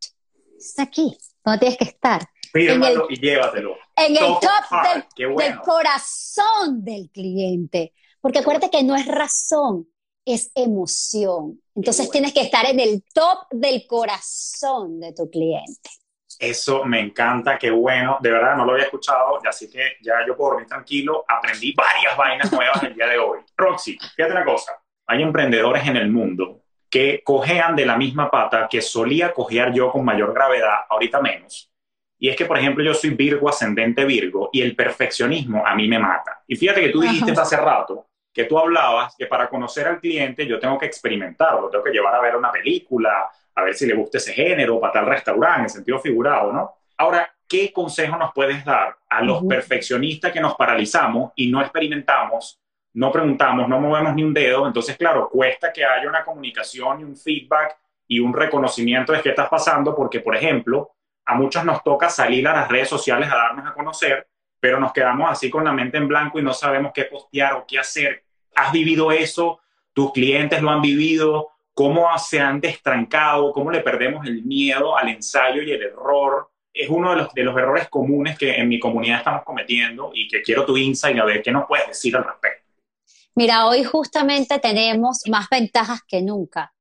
[0.57, 2.23] Está aquí, donde tienes que estar.
[2.53, 3.77] Pídemelo y llévatelo.
[3.97, 7.93] En el top del corazón del cliente.
[8.21, 9.89] Porque acuérdate que no es razón,
[10.25, 11.61] es emoción.
[11.75, 15.91] Entonces tienes que estar en el top del corazón de tu cliente.
[16.39, 18.19] Eso me encanta, qué bueno.
[18.21, 21.25] De verdad, no lo había escuchado, así que ya yo puedo dormir tranquilo.
[21.29, 23.41] Aprendí varias vainas nuevas el día de hoy.
[23.57, 24.73] Roxy, fíjate una cosa.
[25.07, 29.93] Hay emprendedores en el mundo que cojean de la misma pata que solía cojear yo
[29.93, 31.71] con mayor gravedad, ahorita menos.
[32.19, 35.89] Y es que, por ejemplo, yo soy Virgo ascendente Virgo y el perfeccionismo a mí
[35.89, 36.43] me mata.
[36.47, 40.47] Y fíjate que tú dijiste hace rato que tú hablabas, que para conocer al cliente
[40.47, 43.95] yo tengo que experimentarlo, tengo que llevar a ver una película, a ver si le
[43.95, 46.75] gusta ese género, para tal restaurante, en sentido figurado, ¿no?
[46.99, 52.61] Ahora, ¿qué consejo nos puedes dar a los perfeccionistas que nos paralizamos y no experimentamos
[52.93, 57.05] no preguntamos, no movemos ni un dedo, entonces claro, cuesta que haya una comunicación y
[57.05, 57.77] un feedback
[58.09, 60.93] y un reconocimiento de qué está pasando, porque por ejemplo,
[61.25, 64.27] a muchos nos toca salir a las redes sociales a darnos a conocer,
[64.61, 67.65] pero nos quedamos así con la mente en blanco y no sabemos qué postear o
[67.67, 68.25] qué hacer.
[68.55, 69.61] ¿Has vivido eso?
[69.93, 71.49] ¿Tus clientes lo han vivido?
[71.73, 73.53] ¿Cómo se han destrancado?
[73.53, 76.51] ¿Cómo le perdemos el miedo al ensayo y el error?
[76.73, 80.29] Es uno de los, de los errores comunes que en mi comunidad estamos cometiendo y
[80.29, 82.61] que quiero tu insight a ver qué nos puedes decir al respecto.
[83.35, 86.75] Mira, hoy justamente tenemos más ventajas que nunca,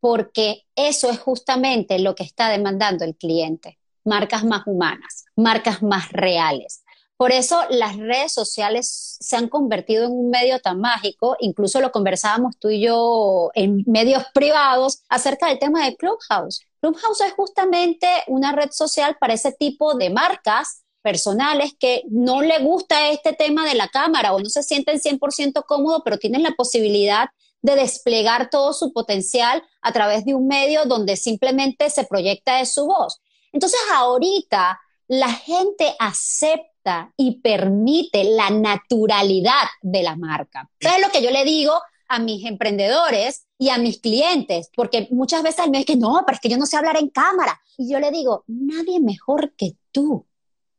[0.00, 6.12] porque eso es justamente lo que está demandando el cliente, marcas más humanas, marcas más
[6.12, 6.83] reales.
[7.16, 11.92] Por eso las redes sociales se han convertido en un medio tan mágico, incluso lo
[11.92, 16.60] conversábamos tú y yo en medios privados acerca del tema de Clubhouse.
[16.80, 22.58] Clubhouse es justamente una red social para ese tipo de marcas personales que no le
[22.58, 26.52] gusta este tema de la cámara o no se sienten 100% cómodos, pero tienen la
[26.52, 27.28] posibilidad
[27.62, 32.66] de desplegar todo su potencial a través de un medio donde simplemente se proyecta de
[32.66, 33.20] su voz.
[33.52, 36.73] Entonces ahorita la gente acepta
[37.16, 40.70] y permite la naturalidad de la marca.
[40.78, 41.72] Eso es lo que yo le digo
[42.08, 46.36] a mis emprendedores y a mis clientes, porque muchas veces me dicen que no, pero
[46.36, 47.60] es que yo no sé hablar en cámara.
[47.78, 50.26] Y yo le digo, nadie mejor que tú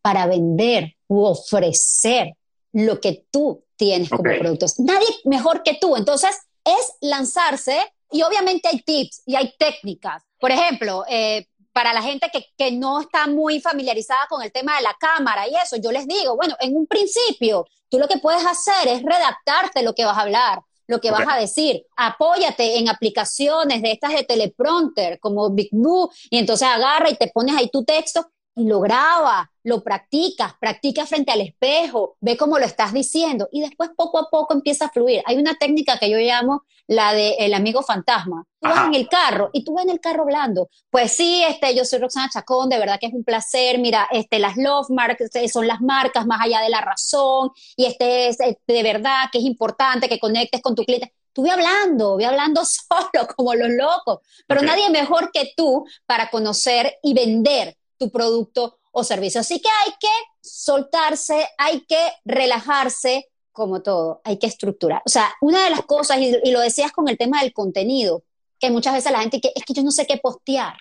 [0.02, 2.36] para vender u ofrecer
[2.74, 4.80] lo que tú tienes como productos.
[4.80, 5.96] Nadie mejor que tú.
[5.96, 7.78] Entonces, es lanzarse
[8.12, 10.24] y obviamente hay tips y hay técnicas.
[10.40, 14.78] Por ejemplo, eh, para la gente que, que, no está muy familiarizada con el tema
[14.78, 18.18] de la cámara y eso, yo les digo, bueno, en un principio, tú lo que
[18.18, 21.86] puedes hacer es redactarte lo que vas a hablar, lo que vas a decir.
[21.98, 27.28] Apóyate en aplicaciones de estas de teleprompter como Big Blue y entonces agarra y te
[27.28, 28.26] pones ahí tu texto
[28.56, 33.62] y lo graba, lo practicas, practica frente al espejo, ve cómo lo estás diciendo y
[33.62, 35.22] después poco a poco empieza a fluir.
[35.26, 38.46] Hay una técnica que yo llamo la de el amigo fantasma.
[38.62, 40.70] Tú vas en el carro y tú vas en el carro hablando.
[40.90, 43.78] Pues sí, este, yo soy Roxana Chacón, de verdad que es un placer.
[43.80, 48.30] Mira, este, las love marks son las marcas más allá de la razón y este
[48.30, 51.14] es este, de verdad que es importante que conectes con tu cliente.
[51.34, 56.98] Tú hablando, voy hablando solo como los locos, pero nadie mejor que tú para conocer
[57.04, 59.42] y vender tu producto o servicio.
[59.42, 60.08] Así que hay que
[60.42, 65.02] soltarse, hay que relajarse, como todo, hay que estructurar.
[65.06, 68.24] O sea, una de las cosas, y, lo decías con el tema del contenido,
[68.60, 70.76] que muchas veces la gente que es que yo no sé qué postear.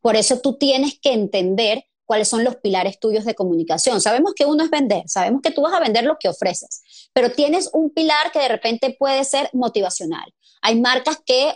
[0.00, 4.00] Por eso tú tienes que entender cuáles son los pilares tuyos de comunicación.
[4.00, 7.32] Sabemos que uno es vender, sabemos que tú vas a vender lo que ofreces, pero
[7.32, 10.32] tienes un pilar que de repente puede ser motivacional.
[10.60, 11.54] Hay marcas que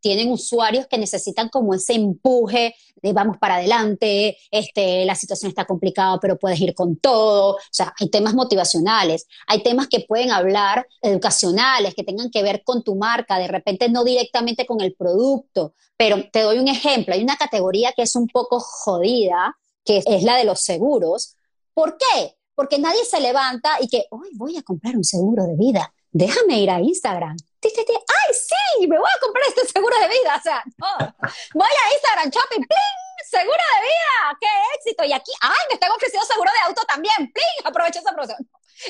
[0.00, 5.64] tienen usuarios que necesitan como ese empuje de vamos para adelante, este, la situación está
[5.64, 7.54] complicada, pero puedes ir con todo.
[7.54, 12.62] O sea, hay temas motivacionales, hay temas que pueden hablar educacionales, que tengan que ver
[12.64, 17.14] con tu marca, de repente no directamente con el producto, pero te doy un ejemplo,
[17.14, 21.36] hay una categoría que es un poco jodida, que es la de los seguros.
[21.74, 22.36] ¿Por qué?
[22.54, 26.60] Porque nadie se levanta y que, hoy voy a comprar un seguro de vida, déjame
[26.60, 27.36] ir a Instagram
[27.68, 28.86] ¡ay, sí!
[28.86, 30.36] Me voy a comprar este seguro de vida.
[30.38, 31.14] O sea, no.
[31.54, 33.28] Voy a Instagram Shopping, ¡pling!
[33.30, 34.38] ¡Seguro de vida!
[34.40, 34.46] ¡Qué
[34.76, 35.04] éxito!
[35.04, 35.58] Y aquí, ¡ay!
[35.68, 37.64] Me están ofreciendo seguro de auto también, ¡pling!
[37.64, 38.38] Aprovecho esa promoción.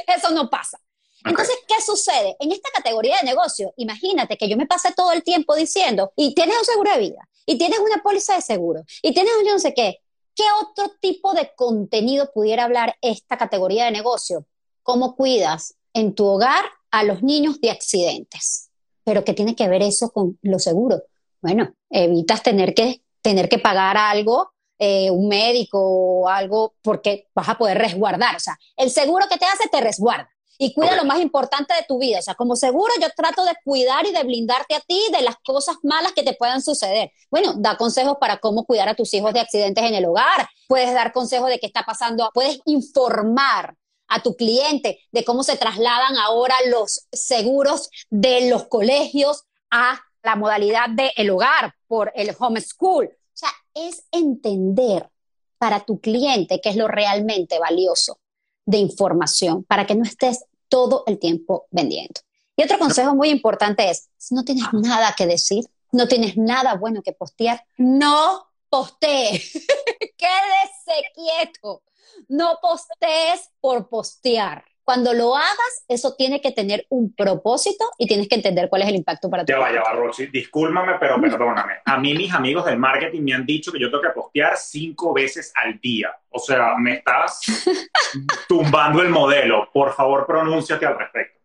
[0.07, 0.81] Eso no pasa.
[1.25, 2.37] Entonces, ¿qué sucede?
[2.41, 6.35] En esta categoría de negocio, imagínate que yo me pasé todo el tiempo diciendo, y
[6.35, 9.53] tienes un seguro de vida, y tienes una póliza de seguro, y tienes un yo
[9.53, 9.99] no sé qué.
[10.35, 14.47] ¿Qué otro tipo de contenido pudiera hablar esta categoría de negocio?
[14.83, 18.71] ¿Cómo cuidas en tu hogar a los niños de accidentes.
[19.05, 21.03] Pero ¿qué tiene que ver eso con lo seguro?
[21.41, 27.49] Bueno, evitas tener que, tener que pagar algo, eh, un médico o algo, porque vas
[27.49, 28.37] a poder resguardar.
[28.37, 30.31] O sea, el seguro que te hace te resguarda
[30.63, 32.19] y cuida lo más importante de tu vida.
[32.19, 35.37] O sea, como seguro yo trato de cuidar y de blindarte a ti de las
[35.43, 37.11] cosas malas que te puedan suceder.
[37.31, 40.47] Bueno, da consejos para cómo cuidar a tus hijos de accidentes en el hogar.
[40.69, 42.31] Puedes dar consejos de qué está pasando.
[42.35, 43.75] Puedes informar
[44.11, 50.37] a tu cliente de cómo se trasladan ahora los seguros de los colegios a la
[50.37, 53.07] modalidad del el hogar por el homeschool.
[53.07, 55.09] O sea, es entender
[55.57, 58.19] para tu cliente qué es lo realmente valioso
[58.67, 62.21] de información para que no estés todo el tiempo vendiendo.
[62.57, 66.75] Y otro consejo muy importante es, si no tienes nada que decir, no tienes nada
[66.75, 69.43] bueno que postear, no postee.
[70.17, 71.83] Quédese quieto.
[72.29, 74.65] No postees por postear.
[74.85, 78.89] Cuando lo hagas, eso tiene que tener un propósito y tienes que entender cuál es
[78.89, 79.53] el impacto para ti.
[79.53, 80.27] Ya va, ya va, Roxy.
[80.27, 81.75] Discúlpame, pero perdóname.
[81.85, 85.13] A mí mis amigos del marketing me han dicho que yo tengo que postear cinco
[85.13, 86.11] veces al día.
[86.31, 87.41] O sea, me estás
[88.49, 89.71] tumbando el modelo.
[89.73, 91.39] Por favor, pronúnciate al respecto.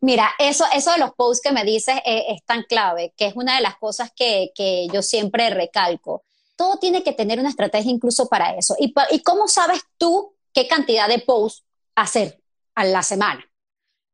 [0.00, 3.36] Mira, eso, eso de los posts que me dices es, es tan clave, que es
[3.36, 6.24] una de las cosas que, que, yo siempre recalco.
[6.56, 8.74] Todo tiene que tener una estrategia incluso para eso.
[8.78, 12.42] ¿Y, ¿Y cómo sabes tú qué cantidad de posts hacer
[12.74, 13.44] a la semana?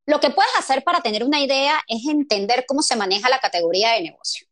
[0.07, 3.93] Lo que puedes hacer para tener una idea es entender cómo se maneja la categoría
[3.93, 4.47] de negocio.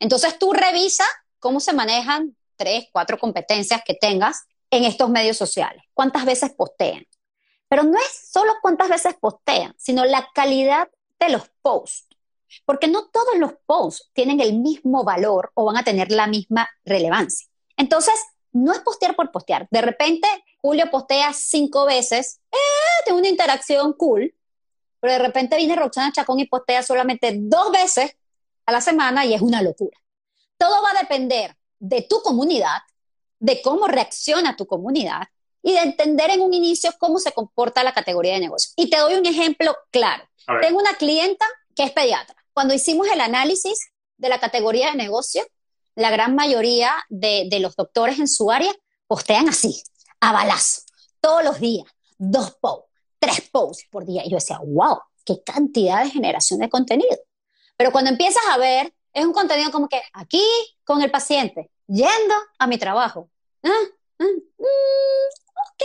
[0.00, 1.04] Entonces tú revisa
[1.38, 5.82] cómo se manejan tres, cuatro competencias que tengas en estos medios sociales.
[5.92, 7.06] ¿Cuántas veces postean?
[7.68, 12.13] Pero no es solo cuántas veces postean, sino la calidad de los posts.
[12.64, 16.68] Porque no todos los posts tienen el mismo valor o van a tener la misma
[16.84, 17.48] relevancia.
[17.76, 18.14] Entonces,
[18.52, 19.66] no es postear por postear.
[19.70, 20.28] De repente,
[20.62, 24.34] Julio postea cinco veces, eh, de una interacción cool,
[25.00, 28.16] pero de repente viene Roxana Chacón y postea solamente dos veces
[28.64, 29.98] a la semana y es una locura.
[30.56, 32.78] Todo va a depender de tu comunidad,
[33.38, 35.24] de cómo reacciona tu comunidad
[35.62, 38.72] y de entender en un inicio cómo se comporta la categoría de negocio.
[38.76, 40.24] Y te doy un ejemplo claro.
[40.60, 41.44] Tengo una clienta
[41.74, 42.36] que es pediatra.
[42.54, 45.44] Cuando hicimos el análisis de la categoría de negocio,
[45.96, 48.72] la gran mayoría de, de los doctores en su área
[49.06, 49.82] postean así,
[50.20, 50.82] a balazo,
[51.20, 51.86] todos los días,
[52.16, 54.22] dos posts, tres posts por día.
[54.24, 57.16] Y yo decía, wow, qué cantidad de generación de contenido.
[57.76, 60.44] Pero cuando empiezas a ver, es un contenido como que aquí
[60.84, 63.30] con el paciente, yendo a mi trabajo.
[63.62, 63.70] Ah,
[64.20, 64.64] ah, mm,
[65.68, 65.82] ok,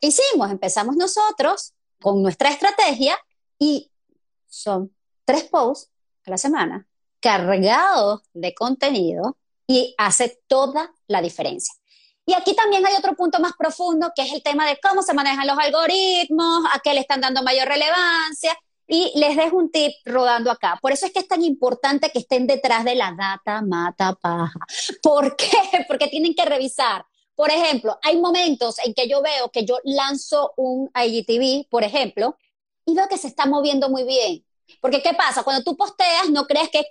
[0.00, 0.50] ¿qué hicimos?
[0.50, 3.18] Empezamos nosotros con nuestra estrategia
[3.58, 3.90] y
[4.46, 4.93] son
[5.24, 5.90] tres posts
[6.26, 6.86] a la semana
[7.20, 11.74] cargados de contenido y hace toda la diferencia.
[12.26, 15.14] Y aquí también hay otro punto más profundo, que es el tema de cómo se
[15.14, 18.56] manejan los algoritmos, a qué le están dando mayor relevancia.
[18.86, 20.78] Y les dejo un tip rodando acá.
[20.82, 24.60] Por eso es que es tan importante que estén detrás de la data mata paja.
[25.02, 25.50] ¿Por qué?
[25.88, 30.52] Porque tienen que revisar por ejemplo, hay momentos en que yo veo que yo lanzo
[30.56, 32.36] un IGTV, por ejemplo,
[32.86, 34.43] y veo que se está moviendo muy bien.
[34.80, 35.42] Porque, ¿qué pasa?
[35.42, 36.84] Cuando tú posteas, no crees que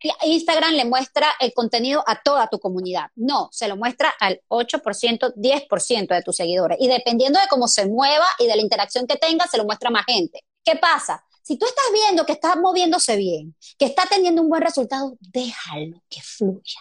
[0.00, 3.10] que Instagram le muestra el contenido a toda tu comunidad.
[3.14, 6.78] No, se lo muestra al 8%, 10% de tus seguidores.
[6.80, 9.90] Y dependiendo de cómo se mueva y de la interacción que tenga, se lo muestra
[9.90, 10.42] a más gente.
[10.64, 11.22] ¿Qué pasa?
[11.42, 16.02] Si tú estás viendo que está moviéndose bien, que está teniendo un buen resultado, déjalo
[16.08, 16.80] que fluya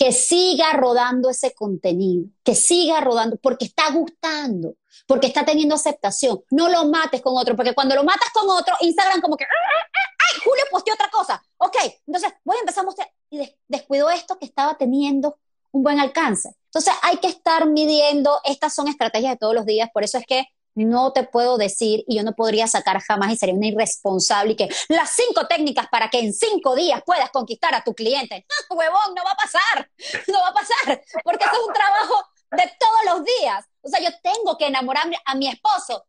[0.00, 4.76] que siga rodando ese contenido, que siga rodando, porque está gustando,
[5.06, 6.42] porque está teniendo aceptación.
[6.50, 9.50] No lo mates con otro, porque cuando lo matas con otro, Instagram como que, ¡ay,
[9.50, 11.42] ah, ah, ah, Julio posteó otra cosa!
[11.58, 11.76] Ok,
[12.06, 15.38] entonces voy a empezar a mostrar, y descuidó esto que estaba teniendo
[15.70, 16.56] un buen alcance.
[16.64, 20.24] Entonces hay que estar midiendo, estas son estrategias de todos los días, por eso es
[20.24, 24.52] que no te puedo decir y yo no podría sacar jamás y sería una irresponsable
[24.52, 28.46] y que las cinco técnicas para que en cinco días puedas conquistar a tu cliente.
[28.70, 29.90] huevón, no va a pasar,
[30.28, 33.64] no va a pasar, porque eso es un trabajo de todos los días.
[33.82, 36.04] O sea, yo tengo que enamorarme a mi esposo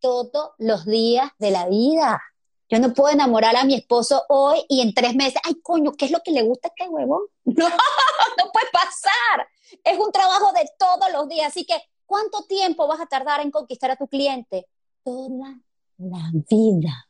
[0.00, 2.22] todos los días de la vida.
[2.68, 6.06] Yo no puedo enamorar a mi esposo hoy y en tres meses, ay coño, ¿qué
[6.06, 7.22] es lo que le gusta a este huevón?
[7.44, 9.48] No, no puede pasar.
[9.84, 11.48] Es un trabajo de todos los días.
[11.48, 14.66] Así que ¿Cuánto tiempo vas a tardar en conquistar a tu cliente?
[15.04, 15.58] Toda
[15.98, 17.08] la vida.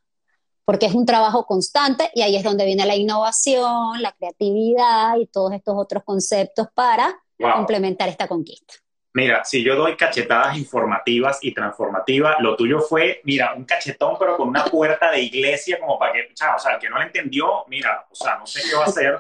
[0.65, 5.27] Porque es un trabajo constante y ahí es donde viene la innovación, la creatividad y
[5.27, 7.23] todos estos otros conceptos para
[7.55, 8.75] complementar esta conquista.
[9.17, 14.37] Mira, si yo doy cachetadas informativas y transformativas, lo tuyo fue, mira, un cachetón, pero
[14.37, 17.65] con una puerta de iglesia, como para que, o sea, el que no lo entendió,
[17.67, 19.19] mira, o sea, no sé qué va a hacer.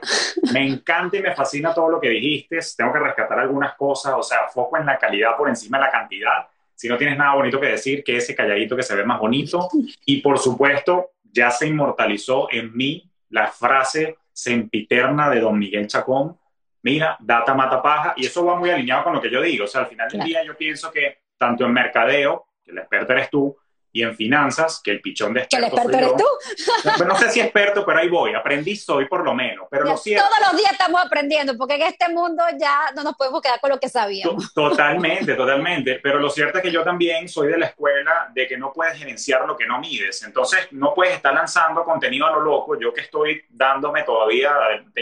[0.53, 2.59] Me encanta y me fascina todo lo que dijiste.
[2.76, 5.90] Tengo que rescatar algunas cosas, o sea, foco en la calidad por encima de la
[5.90, 6.47] cantidad.
[6.74, 9.70] Si no tienes nada bonito que decir, que ese calladito que se ve más bonito.
[10.05, 16.36] Y por supuesto, ya se inmortalizó en mí la frase sempiterna de don Miguel Chacón
[16.87, 19.64] mira, data mata paja, y eso va muy alineado con lo que yo digo.
[19.64, 23.12] O sea, al final del día yo pienso que tanto en mercadeo, que el experto
[23.12, 23.57] eres tú,
[23.91, 25.74] y en finanzas, que el pichón de experto.
[25.74, 27.05] ¿Que el experto eres tú?
[27.07, 28.34] No, sé si experto, pero ahí voy.
[28.34, 29.66] Aprendí soy por lo menos.
[29.70, 33.59] Pero Todos los días estamos aprendiendo, porque en este mundo ya no nos podemos quedar
[33.59, 34.53] con lo que sabíamos.
[34.55, 35.99] Totalmente, totalmente.
[36.01, 38.97] Pero lo cierto es que yo también soy de la escuela de que no puedes
[38.99, 40.22] gerenciar lo que no mides.
[40.22, 42.78] Entonces, no puedes estar lanzando contenido a lo loco.
[42.78, 44.53] Yo que estoy dándome todavía,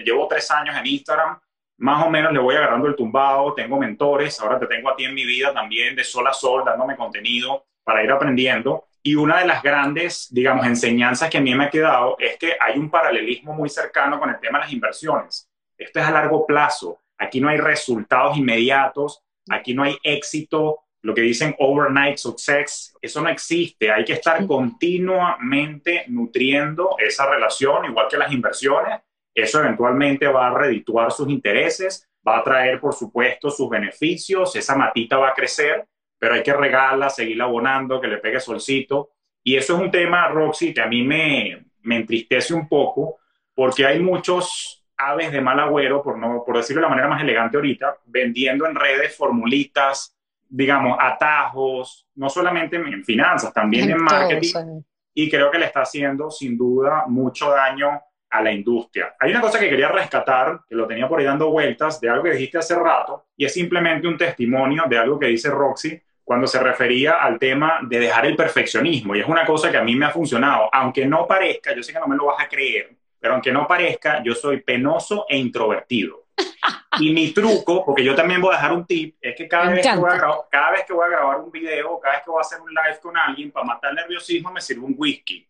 [0.05, 1.37] llevo tres años en Instagram
[1.79, 5.05] más o menos le voy agarrando el tumbado, tengo mentores, ahora te tengo a ti
[5.05, 8.87] en mi vida también de sol a sol, dándome contenido para ir aprendiendo.
[9.03, 12.57] Y una de las grandes, digamos, enseñanzas que a mí me ha quedado es que
[12.59, 15.51] hay un paralelismo muy cercano con el tema de las inversiones.
[15.77, 17.01] Esto es a largo plazo.
[17.19, 23.21] Aquí no hay resultados inmediatos, aquí no hay éxito, lo que dicen overnight success, eso
[23.21, 23.93] no existe.
[23.93, 29.01] Hay que estar continuamente nutriendo esa relación, igual que las inversiones,
[29.35, 34.77] eso eventualmente va a redituar sus intereses, va a traer, por supuesto, sus beneficios, esa
[34.77, 35.87] matita va a crecer,
[36.19, 39.11] pero hay que regarla, seguirla abonando, que le pegue solcito.
[39.43, 43.19] Y eso es un tema, Roxy, que a mí me, me entristece un poco,
[43.55, 47.21] porque hay muchos aves de mal agüero, por, no, por decirlo de la manera más
[47.21, 50.17] elegante ahorita, vendiendo en redes formulitas,
[50.49, 54.83] digamos, atajos, no solamente en finanzas, también en, marketing.
[55.13, 58.01] Y creo que le está haciendo, sin duda, mucho daño
[58.35, 59.15] a la industria.
[59.21, 62.25] Hay una cosa que quería rescatar, que lo tenía por ahí dando vueltas, de algo
[62.25, 66.47] que dijiste hace rato, y es simplemente un testimonio de algo que dice Roxy cuando
[66.47, 69.15] se refería al tema de dejar el perfeccionismo.
[69.15, 71.93] Y es una cosa que a mí me ha funcionado, aunque no parezca, yo sé
[71.93, 75.39] que no me lo vas a creer, pero aunque no parezca, yo soy penoso e
[75.39, 76.25] introvertido.
[77.01, 79.85] Y mi truco, porque yo también voy a dejar un tip, es que cada, vez
[79.85, 82.31] que, voy a grabar, cada vez que voy a grabar un video, cada vez que
[82.31, 85.45] voy a hacer un live con alguien, para matar el nerviosismo, me sirvo un whisky.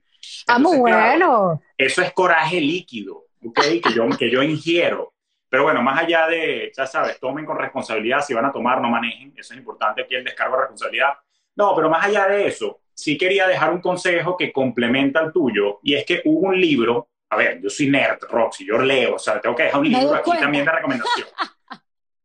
[0.47, 1.63] Ah, muy bueno.
[1.77, 3.61] eso es coraje líquido, ¿ok?
[3.83, 5.13] Que yo, que yo ingiero.
[5.49, 8.89] Pero bueno, más allá de, ya sabes, tomen con responsabilidad, si van a tomar, no
[8.89, 11.15] manejen, eso es importante aquí el descargo de responsabilidad.
[11.57, 15.79] No, pero más allá de eso, sí quería dejar un consejo que complementa el tuyo,
[15.83, 19.19] y es que hubo un libro a ver, yo soy nerd, Roxy, yo leo, o
[19.19, 21.29] sea, tengo que dejar un libro aquí también de recomendación.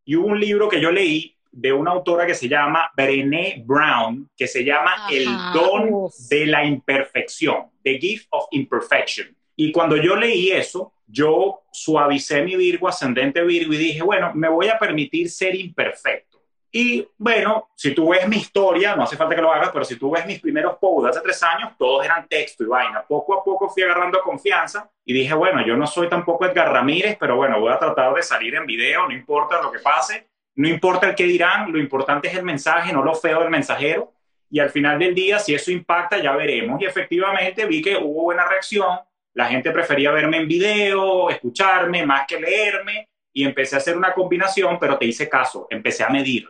[0.06, 4.30] y hubo un libro que yo leí de una autora que se llama Brené Brown,
[4.36, 9.36] que se llama El don de la imperfección, The Gift of Imperfection.
[9.56, 14.48] Y cuando yo leí eso, yo suavicé mi Virgo, ascendente Virgo, y dije, bueno, me
[14.48, 16.30] voy a permitir ser imperfecto.
[16.72, 19.96] Y bueno, si tú ves mi historia, no hace falta que lo hagas, pero si
[19.96, 23.04] tú ves mis primeros posts de hace tres años, todos eran texto y vaina.
[23.08, 27.18] Poco a poco fui agarrando confianza y dije, bueno, yo no soy tampoco Edgar Ramírez,
[27.20, 30.29] pero bueno, voy a tratar de salir en video, no importa lo que pase,
[30.60, 34.14] no importa el que dirán, lo importante es el mensaje, no lo feo del mensajero.
[34.52, 36.82] Y al final del día, si eso impacta, ya veremos.
[36.82, 39.00] Y efectivamente vi que hubo buena reacción,
[39.34, 44.14] la gente prefería verme en video, escucharme, más que leerme, y empecé a hacer una
[44.14, 46.50] combinación, pero te hice caso, empecé a medir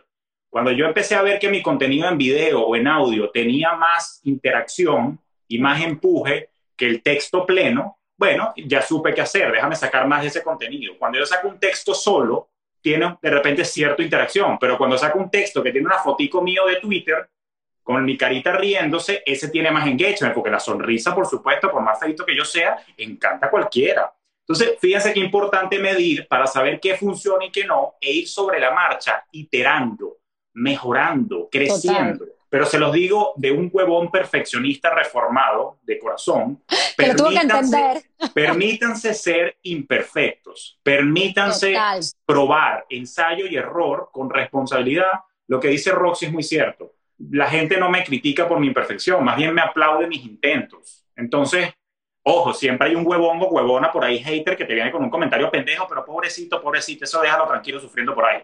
[0.50, 4.20] cuando yo empecé a ver que mi contenido en video o en audio tenía más
[4.24, 10.06] interacción y más empuje que el texto pleno, bueno, ya supe qué hacer, déjame sacar
[10.08, 10.94] más de ese contenido.
[10.98, 12.49] Cuando yo saco un texto solo,
[12.80, 16.66] tiene de repente cierta interacción, pero cuando saco un texto que tiene una fotico mío
[16.66, 17.28] de Twitter,
[17.82, 21.98] con mi carita riéndose, ese tiene más engagement, porque la sonrisa, por supuesto, por más
[21.98, 24.12] feito que yo sea, encanta a cualquiera.
[24.42, 28.60] Entonces, fíjense qué importante medir para saber qué funciona y qué no, e ir sobre
[28.60, 30.20] la marcha, iterando
[30.54, 32.26] mejorando, creciendo.
[32.50, 36.62] Pero se los digo de un huevón perfeccionista reformado de corazón.
[36.96, 41.74] Permítanse, permítanse ser imperfectos, permítanse
[42.26, 45.12] probar ensayo y error con responsabilidad.
[45.46, 46.92] Lo que dice Roxy es muy cierto.
[47.30, 51.06] La gente no me critica por mi imperfección, más bien me aplaude mis intentos.
[51.16, 51.70] Entonces,
[52.22, 55.10] ojo, siempre hay un huevón o huevona por ahí, hater, que te viene con un
[55.10, 58.42] comentario pendejo, pero pobrecito, pobrecito, eso déjalo tranquilo sufriendo por ahí.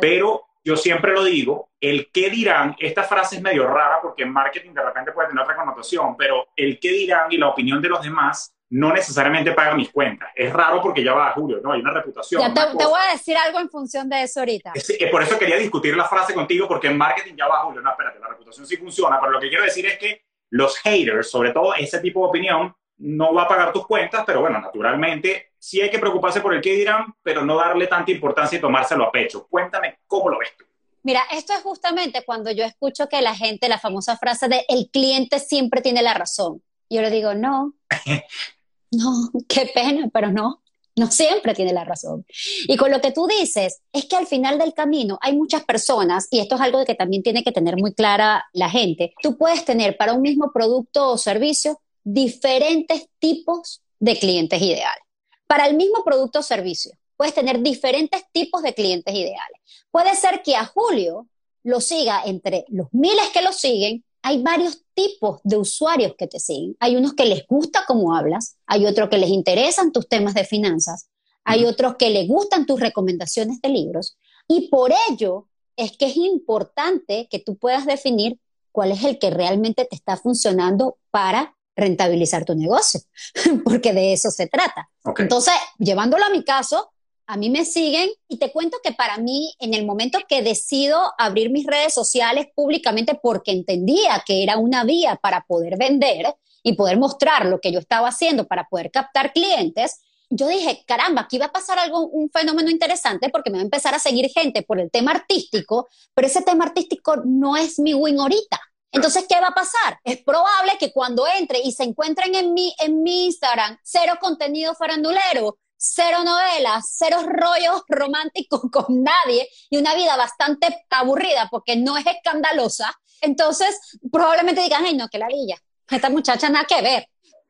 [0.00, 4.32] Pero yo siempre lo digo, el qué dirán, esta frase es medio rara porque en
[4.32, 7.90] marketing de repente puede tener otra connotación, pero el qué dirán y la opinión de
[7.90, 10.30] los demás no necesariamente paga mis cuentas.
[10.34, 11.72] Es raro porque ya va, Julio, ¿no?
[11.72, 12.40] Hay una reputación.
[12.40, 14.72] Ya te, voy a decir algo en función de eso ahorita.
[15.10, 18.18] por eso quería discutir la frase contigo porque en marketing ya va, Julio, no, espérate,
[18.18, 21.74] la reputación sí funciona, pero lo que quiero decir es que los haters, sobre todo
[21.74, 25.90] ese tipo de opinión, no va a pagar tus cuentas, pero bueno, naturalmente sí hay
[25.90, 29.46] que preocuparse por el qué dirán, pero no darle tanta importancia y tomárselo a pecho.
[29.48, 30.64] Cuéntame cómo lo ves tú.
[31.02, 34.88] Mira, esto es justamente cuando yo escucho que la gente, la famosa frase de el
[34.90, 36.62] cliente siempre tiene la razón.
[36.88, 37.74] Yo le digo, no,
[38.90, 40.62] no, qué pena, pero no,
[40.96, 42.24] no siempre tiene la razón.
[42.68, 46.28] Y con lo que tú dices, es que al final del camino hay muchas personas,
[46.30, 49.64] y esto es algo que también tiene que tener muy clara la gente, tú puedes
[49.64, 55.04] tener para un mismo producto o servicio diferentes tipos de clientes ideales
[55.46, 56.92] para el mismo producto o servicio.
[57.16, 59.60] Puedes tener diferentes tipos de clientes ideales.
[59.90, 61.28] Puede ser que a Julio
[61.62, 64.04] lo siga entre los miles que lo siguen.
[64.22, 66.76] Hay varios tipos de usuarios que te siguen.
[66.80, 70.44] Hay unos que les gusta cómo hablas, hay otros que les interesan tus temas de
[70.44, 71.08] finanzas,
[71.44, 74.16] hay otros que les gustan tus recomendaciones de libros.
[74.48, 78.38] Y por ello es que es importante que tú puedas definir
[78.72, 83.00] cuál es el que realmente te está funcionando para rentabilizar tu negocio,
[83.64, 84.88] porque de eso se trata.
[85.18, 86.90] Entonces, llevándolo a mi caso,
[87.26, 91.00] a mí me siguen y te cuento que para mí, en el momento que decido
[91.18, 96.74] abrir mis redes sociales públicamente porque entendía que era una vía para poder vender y
[96.74, 100.00] poder mostrar lo que yo estaba haciendo para poder captar clientes,
[100.30, 103.64] yo dije, caramba, aquí va a pasar algo, un fenómeno interesante porque me va a
[103.64, 107.94] empezar a seguir gente por el tema artístico, pero ese tema artístico no es mi
[107.94, 108.60] win ahorita.
[108.94, 109.98] Entonces, ¿qué va a pasar?
[110.04, 114.72] Es probable que cuando entre y se encuentren en mi, en mi Instagram cero contenido
[114.76, 121.96] farandulero, cero novelas, cero rollos románticos con nadie y una vida bastante aburrida porque no
[121.96, 125.56] es escandalosa, entonces probablemente digan, ay, no, que la villa.
[125.90, 127.08] esta muchacha nada que ver.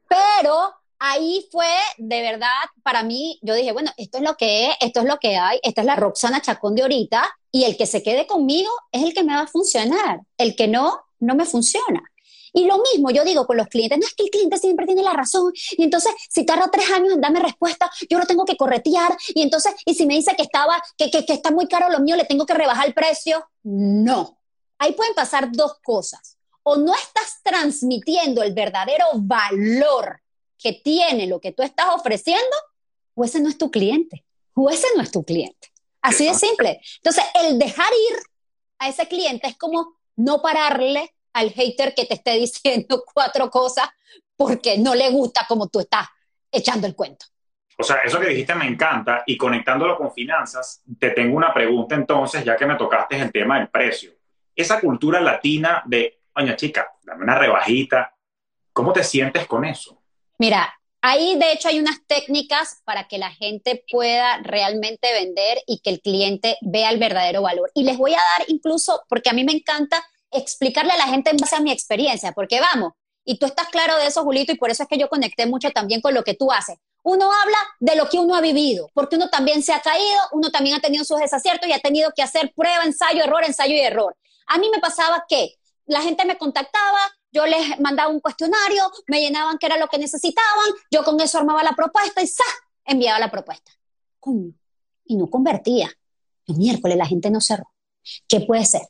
[0.09, 1.68] Pero ahí fue
[1.99, 2.49] de verdad,
[2.82, 5.61] para mí, yo dije, bueno, esto es lo que es, esto es lo que hay,
[5.62, 9.12] esta es la Roxana Chacón de ahorita, y el que se quede conmigo es el
[9.12, 12.03] que me va a funcionar, el que no, no me funciona.
[12.57, 15.03] Y lo mismo yo digo con los clientes, no es que el cliente siempre tiene
[15.03, 18.57] la razón, y entonces si tarda tres años en darme respuesta, yo lo tengo que
[18.57, 21.91] corretear, y entonces, y si me dice que estaba, que, que, que está muy caro
[21.91, 23.45] lo mío, le tengo que rebajar el precio.
[23.64, 24.39] No.
[24.79, 26.39] Ahí pueden pasar dos cosas.
[26.62, 30.20] O no estás transmitiendo el verdadero valor
[30.57, 32.57] que tiene lo que tú estás ofreciendo,
[33.14, 35.72] o ese no es tu cliente, o ese no es tu cliente.
[36.01, 36.81] Así de simple.
[36.97, 38.18] Entonces, el dejar ir
[38.79, 43.89] a ese cliente es como no pararle al hater que te esté diciendo cuatro cosas
[44.37, 46.09] porque no le gusta como tú estás
[46.51, 47.26] echando el cuento.
[47.76, 51.97] O sea, eso que dijiste me encanta y conectándolo con finanzas, te tengo una pregunta
[51.97, 54.12] entonces, ya que me tocaste el tema del precio.
[54.55, 58.14] Esa cultura latina de, oye chica, dame una rebajita,
[58.72, 60.01] ¿cómo te sientes con eso?
[60.39, 60.72] Mira,
[61.03, 65.91] ahí de hecho hay unas técnicas para que la gente pueda realmente vender y que
[65.91, 67.72] el cliente vea el verdadero valor.
[67.74, 70.05] Y les voy a dar incluso, porque a mí me encanta
[70.35, 72.93] explicarle a la gente en base a mi experiencia, porque vamos,
[73.24, 75.70] y tú estás claro de eso, Julito, y por eso es que yo conecté mucho
[75.70, 76.76] también con lo que tú haces.
[77.03, 80.51] Uno habla de lo que uno ha vivido, porque uno también se ha caído, uno
[80.51, 83.80] también ha tenido sus desaciertos y ha tenido que hacer prueba, ensayo, error, ensayo y
[83.80, 84.16] error.
[84.47, 85.55] A mí me pasaba que
[85.87, 86.99] la gente me contactaba,
[87.30, 91.39] yo les mandaba un cuestionario, me llenaban qué era lo que necesitaban, yo con eso
[91.39, 92.45] armaba la propuesta y ¡sa!
[92.85, 93.72] enviaba la propuesta.
[94.20, 94.53] Coño,
[95.05, 95.91] y no convertía.
[96.47, 97.70] El miércoles la gente no cerró.
[98.28, 98.82] ¿Qué puede ser?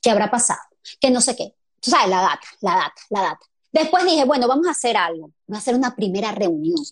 [0.00, 0.60] ¿Qué habrá pasado?
[1.00, 1.54] ¿Qué no sé qué?
[1.80, 3.46] Tú sabes, la data, la data, la data.
[3.72, 5.30] Después dije, bueno, vamos a hacer algo.
[5.46, 6.82] Vamos a hacer una primera reunión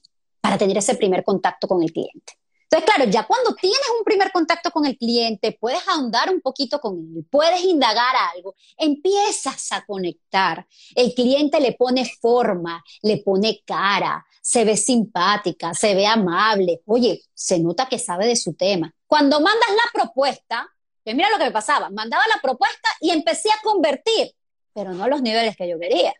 [0.41, 2.39] para tener ese primer contacto con el cliente.
[2.71, 6.79] Entonces, claro, ya cuando tienes un primer contacto con el cliente, puedes ahondar un poquito
[6.81, 10.67] con él, puedes indagar algo, empiezas a conectar.
[10.95, 16.83] El cliente le pone forma, le pone cara, se ve simpática, se ve amable.
[16.85, 18.95] Oye, se nota que sabe de su tema.
[19.07, 20.69] Cuando mandas la propuesta,
[21.05, 24.35] pues mira lo que me pasaba, mandaba la propuesta y empecé a convertir,
[24.75, 26.13] pero no a los niveles que yo quería.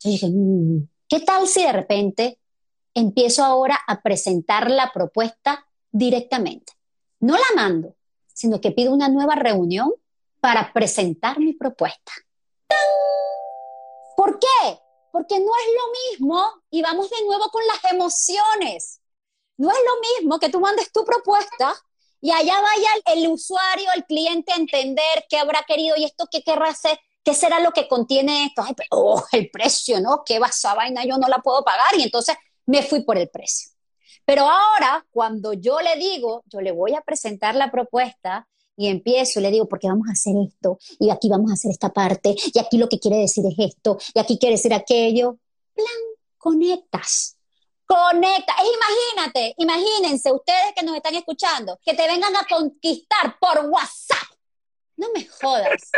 [0.00, 2.40] Yo dije, mm, ¿qué tal si de repente
[2.94, 6.72] empiezo ahora a presentar la propuesta directamente.
[7.20, 7.96] No la mando,
[8.32, 9.92] sino que pido una nueva reunión
[10.40, 12.12] para presentar mi propuesta.
[14.16, 14.80] ¿Por qué?
[15.12, 19.00] Porque no es lo mismo, y vamos de nuevo con las emociones,
[19.56, 21.74] no es lo mismo que tú mandes tu propuesta
[22.20, 26.42] y allá vaya el, usuario, el cliente a entender qué habrá querido y esto qué
[26.42, 28.62] querrá hacer, qué será lo que contiene esto.
[28.62, 30.22] Ay, oh, el precio, ¿no?
[30.24, 31.04] ¿Qué esa vaina?
[31.04, 33.70] Yo no la puedo pagar y entonces me fui por el precio.
[34.24, 38.46] Pero ahora, cuando yo le digo, yo le voy a presentar la propuesta
[38.80, 41.92] y empiezo le digo, porque vamos a hacer esto, y aquí vamos a hacer esta
[41.92, 45.36] parte, y aquí lo que quiere decir es esto, y aquí quiere decir aquello,
[45.74, 45.86] plan,
[46.38, 47.36] conectas.
[47.90, 48.54] Conecta.
[48.62, 54.38] Es imagínate, imagínense ustedes que nos están escuchando, que te vengan a conquistar por WhatsApp.
[54.96, 55.90] No me jodas.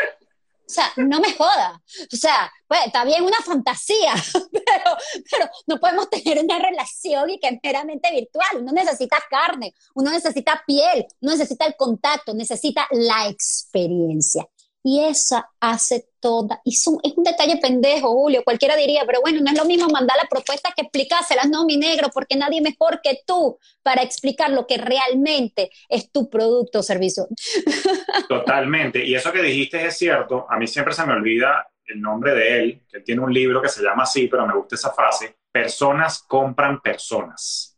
[0.67, 1.83] O sea, no me joda.
[2.11, 4.15] O sea, pues está bien una fantasía,
[4.53, 4.97] pero,
[5.31, 8.63] pero no podemos tener una relación y que es meramente virtual.
[8.63, 14.49] Uno necesita carne, uno necesita piel, uno necesita el contacto, necesita la experiencia.
[14.83, 19.51] Y esa hace toda, y es un detalle pendejo, Julio, cualquiera diría, pero bueno, no
[19.51, 23.21] es lo mismo mandar la propuesta que explicárselas, no, mi negro, porque nadie mejor que
[23.27, 27.27] tú para explicar lo que realmente es tu producto o servicio.
[28.29, 32.35] Totalmente, y eso que dijiste es cierto, a mí siempre se me olvida el nombre
[32.35, 34.93] de él, que él tiene un libro que se llama así, pero me gusta esa
[34.93, 37.77] frase, personas compran personas.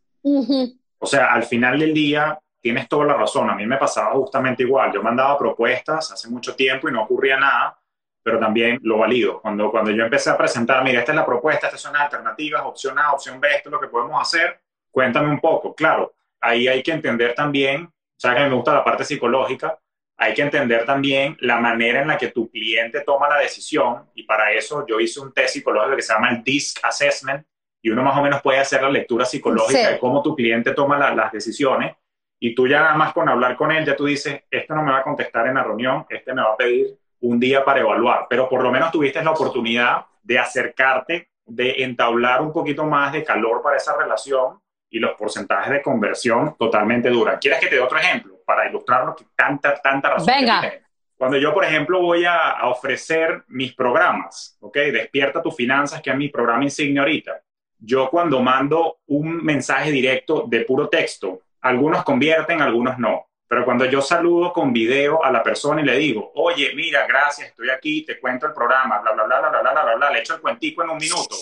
[0.98, 3.50] O sea, al final del día, tienes toda la razón.
[3.50, 4.90] A mí me pasaba justamente igual.
[4.90, 7.78] Yo mandaba propuestas hace mucho tiempo y no ocurría nada,
[8.24, 9.40] pero también lo valido.
[9.40, 12.62] Cuando, cuando yo empecé a presentar, mira, esta es la propuesta, estas son las alternativas,
[12.64, 14.60] opción A, opción B, esto es lo que podemos hacer,
[14.90, 15.74] cuéntame un poco.
[15.74, 19.78] Claro, ahí hay que entender también, o sea, que me gusta la parte psicológica,
[20.16, 24.22] hay que entender también la manera en la que tu cliente toma la decisión y
[24.22, 27.44] para eso yo hice un test psicológico que se llama el DISC Assessment
[27.82, 31.10] y uno más o menos puede hacer la lectura psicológica de cómo tu cliente toma
[31.12, 31.96] las decisiones
[32.38, 34.92] y tú ya nada más con hablar con él, ya tú dices, este no me
[34.92, 38.26] va a contestar en la reunión, este me va a pedir un día para evaluar,
[38.28, 43.24] pero por lo menos tuviste la oportunidad de acercarte, de entablar un poquito más de
[43.24, 44.60] calor para esa relación
[44.90, 47.38] y los porcentajes de conversión totalmente duran.
[47.40, 50.72] ¿Quieres que te dé otro ejemplo para ilustrar lo que tanta, tanta razón Venga.
[51.16, 54.76] Cuando yo, por ejemplo, voy a, a, ofrecer mis programas, ¿ok?
[54.92, 57.40] Despierta tus finanzas, que es mi programa insignia ahorita.
[57.78, 63.26] Yo cuando mando un mensaje directo de puro texto algunos convierten, algunos no.
[63.54, 67.50] Pero cuando yo saludo con video a la persona y le digo, oye, mira, gracias,
[67.50, 70.18] estoy aquí, te cuento el programa, bla, bla, bla, bla, bla, bla, bla, bla, le
[70.18, 71.36] echo el cuentico en un minuto.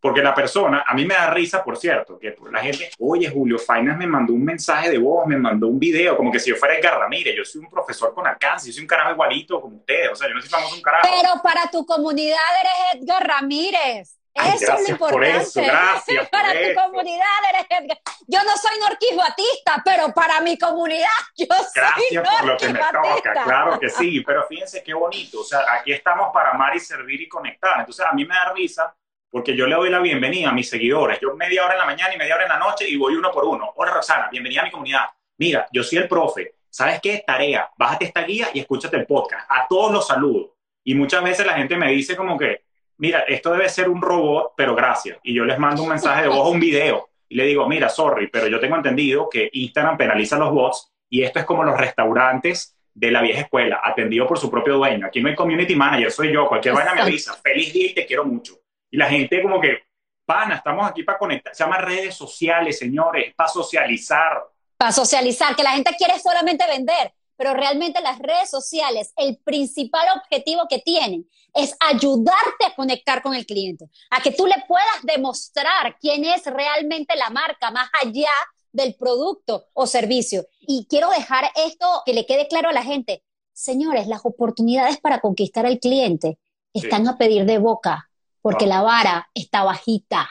[0.00, 3.58] Porque la persona, a mí me da risa, por cierto, que la gente, oye, Julio
[3.58, 6.56] Fainas me mandó un mensaje de voz, me mandó un video, como que si yo
[6.56, 9.76] fuera Edgar Ramírez, yo soy un profesor con alcance, yo soy un carajo igualito como
[9.76, 11.08] ustedes, o sea, yo no soy famoso un carajo.
[11.10, 14.16] Pero para tu comunidad eres Edgar Ramírez.
[14.46, 15.12] Eso es lo importante.
[15.12, 16.28] Por eso, gracias.
[16.30, 17.98] para tu comunidad eres.
[18.26, 22.56] Yo no soy Norquis Batista, pero para mi comunidad yo gracias soy Gracias por lo
[22.56, 24.20] que me toca, claro que sí.
[24.20, 25.40] Pero fíjense qué bonito.
[25.40, 27.80] O sea, aquí estamos para amar y servir y conectar.
[27.80, 28.94] Entonces, a mí me da risa
[29.30, 31.18] porque yo le doy la bienvenida a mis seguidores.
[31.20, 33.30] Yo media hora en la mañana y media hora en la noche y voy uno
[33.30, 33.72] por uno.
[33.76, 35.06] Hola, Rosana, bienvenida a mi comunidad.
[35.38, 36.54] Mira, yo soy el profe.
[36.70, 37.22] ¿Sabes qué?
[37.26, 37.70] Tarea.
[37.76, 39.46] Bájate esta guía y escúchate el podcast.
[39.50, 40.56] A todos los saludo.
[40.84, 42.67] Y muchas veces la gente me dice como que,
[42.98, 45.18] mira, esto debe ser un robot, pero gracias.
[45.22, 47.08] Y yo les mando un mensaje de voz o un video.
[47.28, 51.22] Y le digo, mira, sorry, pero yo tengo entendido que Instagram penaliza los bots y
[51.22, 55.06] esto es como los restaurantes de la vieja escuela, atendido por su propio dueño.
[55.06, 56.48] Aquí no hay community manager, soy yo.
[56.48, 57.34] Cualquier vaina me avisa.
[57.34, 58.54] Feliz día y te quiero mucho.
[58.90, 59.82] Y la gente como que,
[60.24, 61.54] pana, estamos aquí para conectar.
[61.54, 64.42] Se llama redes sociales, señores, para socializar.
[64.76, 70.04] Para socializar, que la gente quiere solamente vender, pero realmente las redes sociales, el principal
[70.16, 75.02] objetivo que tienen es ayudarte a conectar con el cliente, a que tú le puedas
[75.04, 78.28] demostrar quién es realmente la marca más allá
[78.72, 80.46] del producto o servicio.
[80.60, 83.22] Y quiero dejar esto que le quede claro a la gente.
[83.52, 86.38] Señores, las oportunidades para conquistar al cliente
[86.74, 88.10] están a pedir de boca
[88.42, 90.28] porque la vara está bajita,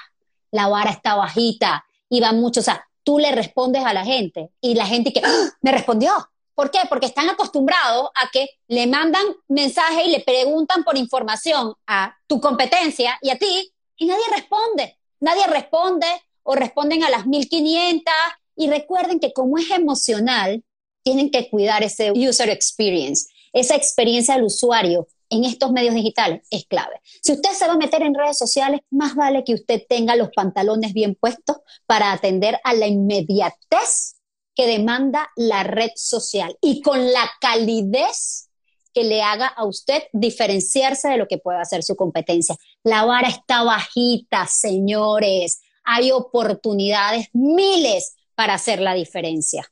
[0.51, 4.51] la vara está bajita y va mucho, o sea, tú le respondes a la gente
[4.59, 5.49] y la gente que ¡Ah!
[5.61, 6.11] me respondió.
[6.57, 6.79] ¿Por qué?
[6.89, 12.41] Porque están acostumbrados a que le mandan mensaje y le preguntan por información a tu
[12.41, 14.97] competencia y a ti y nadie responde.
[15.19, 16.07] Nadie responde
[16.41, 18.11] o responden a las 1500
[18.55, 20.63] y recuerden que como es emocional,
[21.03, 26.65] tienen que cuidar ese user experience, esa experiencia del usuario en estos medios digitales es
[26.65, 26.99] clave.
[27.21, 30.29] Si usted se va a meter en redes sociales, más vale que usted tenga los
[30.35, 34.16] pantalones bien puestos para atender a la inmediatez
[34.57, 38.49] que demanda la red social y con la calidez
[38.91, 42.55] que le haga a usted diferenciarse de lo que pueda hacer su competencia.
[42.83, 45.61] La vara está bajita, señores.
[45.83, 49.71] Hay oportunidades, miles para hacer la diferencia.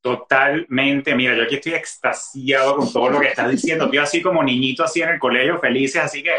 [0.00, 4.42] Totalmente, mira, yo aquí estoy extasiado con todo lo que estás diciendo, estoy así como
[4.42, 6.32] niñito así en el colegio, felices, así que...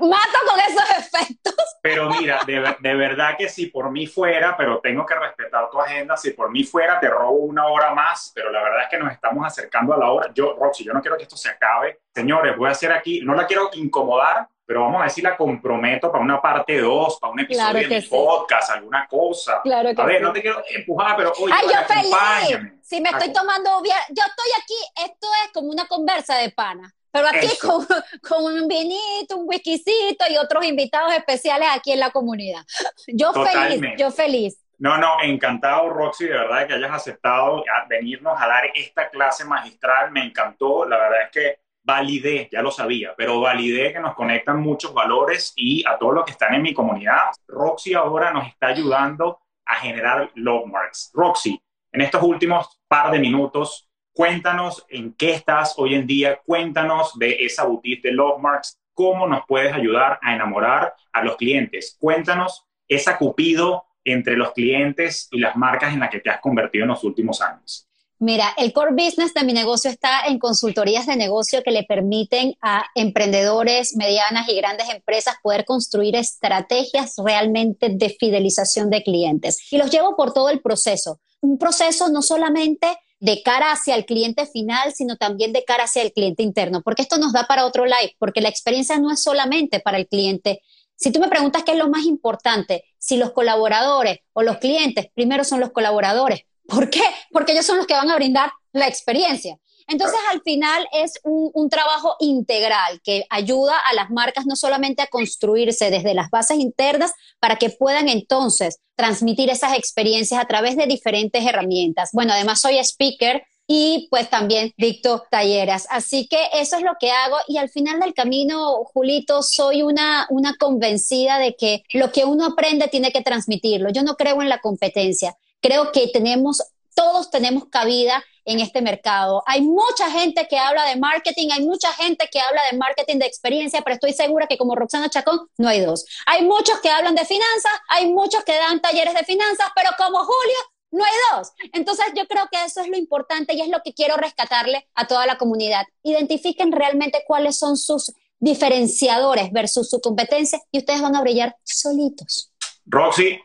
[0.00, 1.54] Mato con esos efectos.
[1.82, 5.80] Pero mira, de, de, verdad que si por mí fuera, pero tengo que respetar tu
[5.80, 8.98] agenda, si por mí fuera te robo una hora más, pero la verdad es que
[8.98, 10.30] nos estamos acercando a la hora.
[10.34, 12.00] Yo, Roxy, yo no quiero que esto se acabe.
[12.14, 16.10] Señores, voy a hacer aquí, no la quiero incomodar, pero vamos a decir, la comprometo
[16.10, 19.60] para una parte 2, para un episodio de mi podcast, alguna cosa.
[19.62, 22.72] Claro a ver, no te quiero empujar, pero oye, Ay, yo feliz.
[22.82, 26.94] Si me estoy tomando yo estoy aquí, esto es como una conversa de pana.
[27.14, 27.86] Pero aquí con,
[28.28, 32.62] con, un vinito, un whiskycito y otros invitados especiales aquí en la comunidad.
[33.06, 34.60] Yo feliz, yo feliz.
[34.78, 40.10] No, no, encantado, Roxy, de verdad que hayas aceptado venirnos a dar esta clase magistral.
[40.10, 40.84] Me encantó.
[40.86, 45.52] La verdad es que validé, ya lo sabía, pero validé que nos conectan muchos valores
[45.54, 47.30] y a todos los que están en mi comunidad.
[47.46, 51.12] Roxy ahora nos está ayudando a generar love marks.
[51.14, 51.60] Roxy,
[51.92, 57.44] en estos últimos par de minutos, cuéntanos en qué estás hoy en día, cuéntanos de
[57.44, 61.96] esa boutique de love marks, cómo nos puedes ayudar a enamorar a los clientes.
[62.00, 66.84] Cuéntanos esa cupido entre los clientes y las marcas en las que te has convertido
[66.84, 67.88] en los últimos años.
[68.20, 72.54] Mira, el core business de mi negocio está en consultorías de negocio que le permiten
[72.62, 79.58] a emprendedores, medianas y grandes empresas poder construir estrategias realmente de fidelización de clientes.
[79.72, 81.20] Y los llevo por todo el proceso.
[81.40, 82.86] Un proceso no solamente
[83.24, 87.02] de cara hacia el cliente final, sino también de cara hacia el cliente interno, porque
[87.02, 90.60] esto nos da para otro live, porque la experiencia no es solamente para el cliente.
[90.96, 95.06] Si tú me preguntas qué es lo más importante, si los colaboradores o los clientes,
[95.14, 97.02] primero son los colaboradores, ¿Por qué?
[97.30, 99.58] Porque ellos son los que van a brindar la experiencia.
[99.86, 105.08] Entonces, al final es un, trabajo integral que ayuda a las marcas no solamente a
[105.08, 110.86] construirse desde las bases internas para que puedan entonces transmitir esas experiencias a través de
[110.86, 112.10] diferentes herramientas.
[112.12, 115.86] Bueno, además soy speaker y pues también dicto talleres.
[115.90, 120.26] Así que eso es lo que hago y al final del camino, Julito, soy una,
[120.30, 123.90] una convencida de que lo que uno aprende tiene que transmitirlo.
[123.90, 125.36] Yo no creo en la competencia.
[125.60, 126.62] Creo que tenemos,
[126.94, 129.42] todos tenemos cabida en este mercado.
[129.46, 133.26] Hay mucha gente que habla de marketing, hay mucha gente que habla de marketing de
[133.26, 136.04] experiencia, pero estoy segura que como Roxana Chacón no hay dos.
[136.26, 140.18] Hay muchos que hablan de finanzas, hay muchos que dan talleres de finanzas, pero como
[140.18, 140.58] Julio
[140.90, 141.52] no hay dos.
[141.72, 145.06] Entonces yo creo que eso es lo importante y es lo que quiero rescatarle a
[145.06, 145.84] toda la comunidad.
[146.02, 152.52] Identifiquen realmente cuáles son sus diferenciadores versus su competencia y ustedes van a brillar solitos.
[152.86, 153.40] Roxy,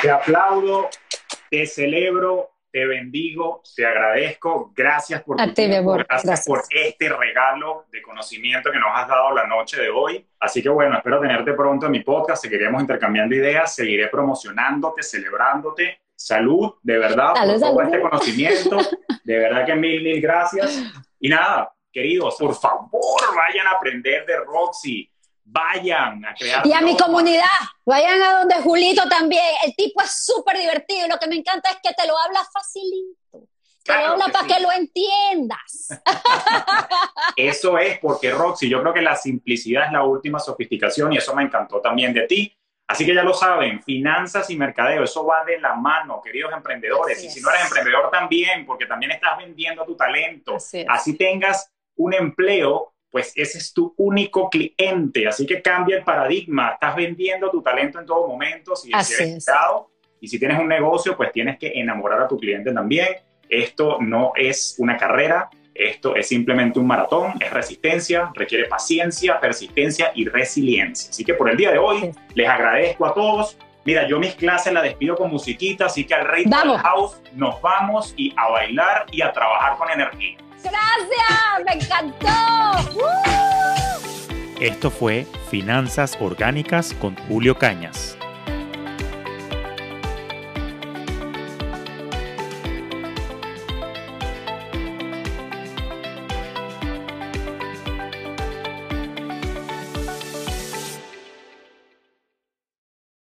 [0.00, 0.88] te aplaudo,
[1.50, 4.72] te celebro, te bendigo, te agradezco.
[4.74, 9.46] Gracias por tu tiempo, gracias, por este regalo de conocimiento que nos has dado la
[9.46, 10.26] noche de hoy.
[10.40, 12.42] Así que bueno, espero tenerte pronto en mi podcast.
[12.42, 16.00] Seguiremos intercambiando ideas, seguiré promocionándote, celebrándote.
[16.16, 18.78] Salud, de verdad, por todo este conocimiento.
[19.22, 20.82] De verdad que mil, mil gracias.
[21.20, 25.08] Y nada, queridos, por favor, vayan a aprender de Roxy
[25.54, 26.66] vayan a crear.
[26.66, 27.44] Y a mi comunidad,
[27.84, 29.54] vayan a donde Julito también.
[29.64, 32.40] El tipo es súper divertido y lo que me encanta es que te lo habla
[32.52, 33.48] facilito.
[33.84, 35.88] Te lo habla para que lo entiendas.
[37.36, 41.34] eso es porque, Roxy, yo creo que la simplicidad es la última sofisticación y eso
[41.34, 42.52] me encantó también de ti.
[42.86, 47.22] Así que ya lo saben, finanzas y mercadeo, eso va de la mano, queridos emprendedores.
[47.22, 50.56] y si no eres emprendedor también, porque también estás vendiendo tu talento.
[50.88, 55.28] Así tengas un empleo, pues ese es tu único cliente.
[55.28, 56.70] Así que cambia el paradigma.
[56.72, 58.74] Estás vendiendo tu talento en todo momento.
[58.74, 59.46] Si eres
[60.18, 63.06] y si tienes un negocio, pues tienes que enamorar a tu cliente también.
[63.48, 70.10] Esto no es una carrera, esto es simplemente un maratón, es resistencia, requiere paciencia, persistencia
[70.16, 71.10] y resiliencia.
[71.10, 73.56] Así que por el día de hoy les agradezco a todos.
[73.84, 77.62] Mira, yo mis clases las despido con musiquita, así que al rey del house nos
[77.62, 80.36] vamos y a bailar y a trabajar con energía.
[80.64, 82.28] Gracias, me encantó.
[84.60, 88.16] Esto fue Finanzas Orgánicas con Julio Cañas.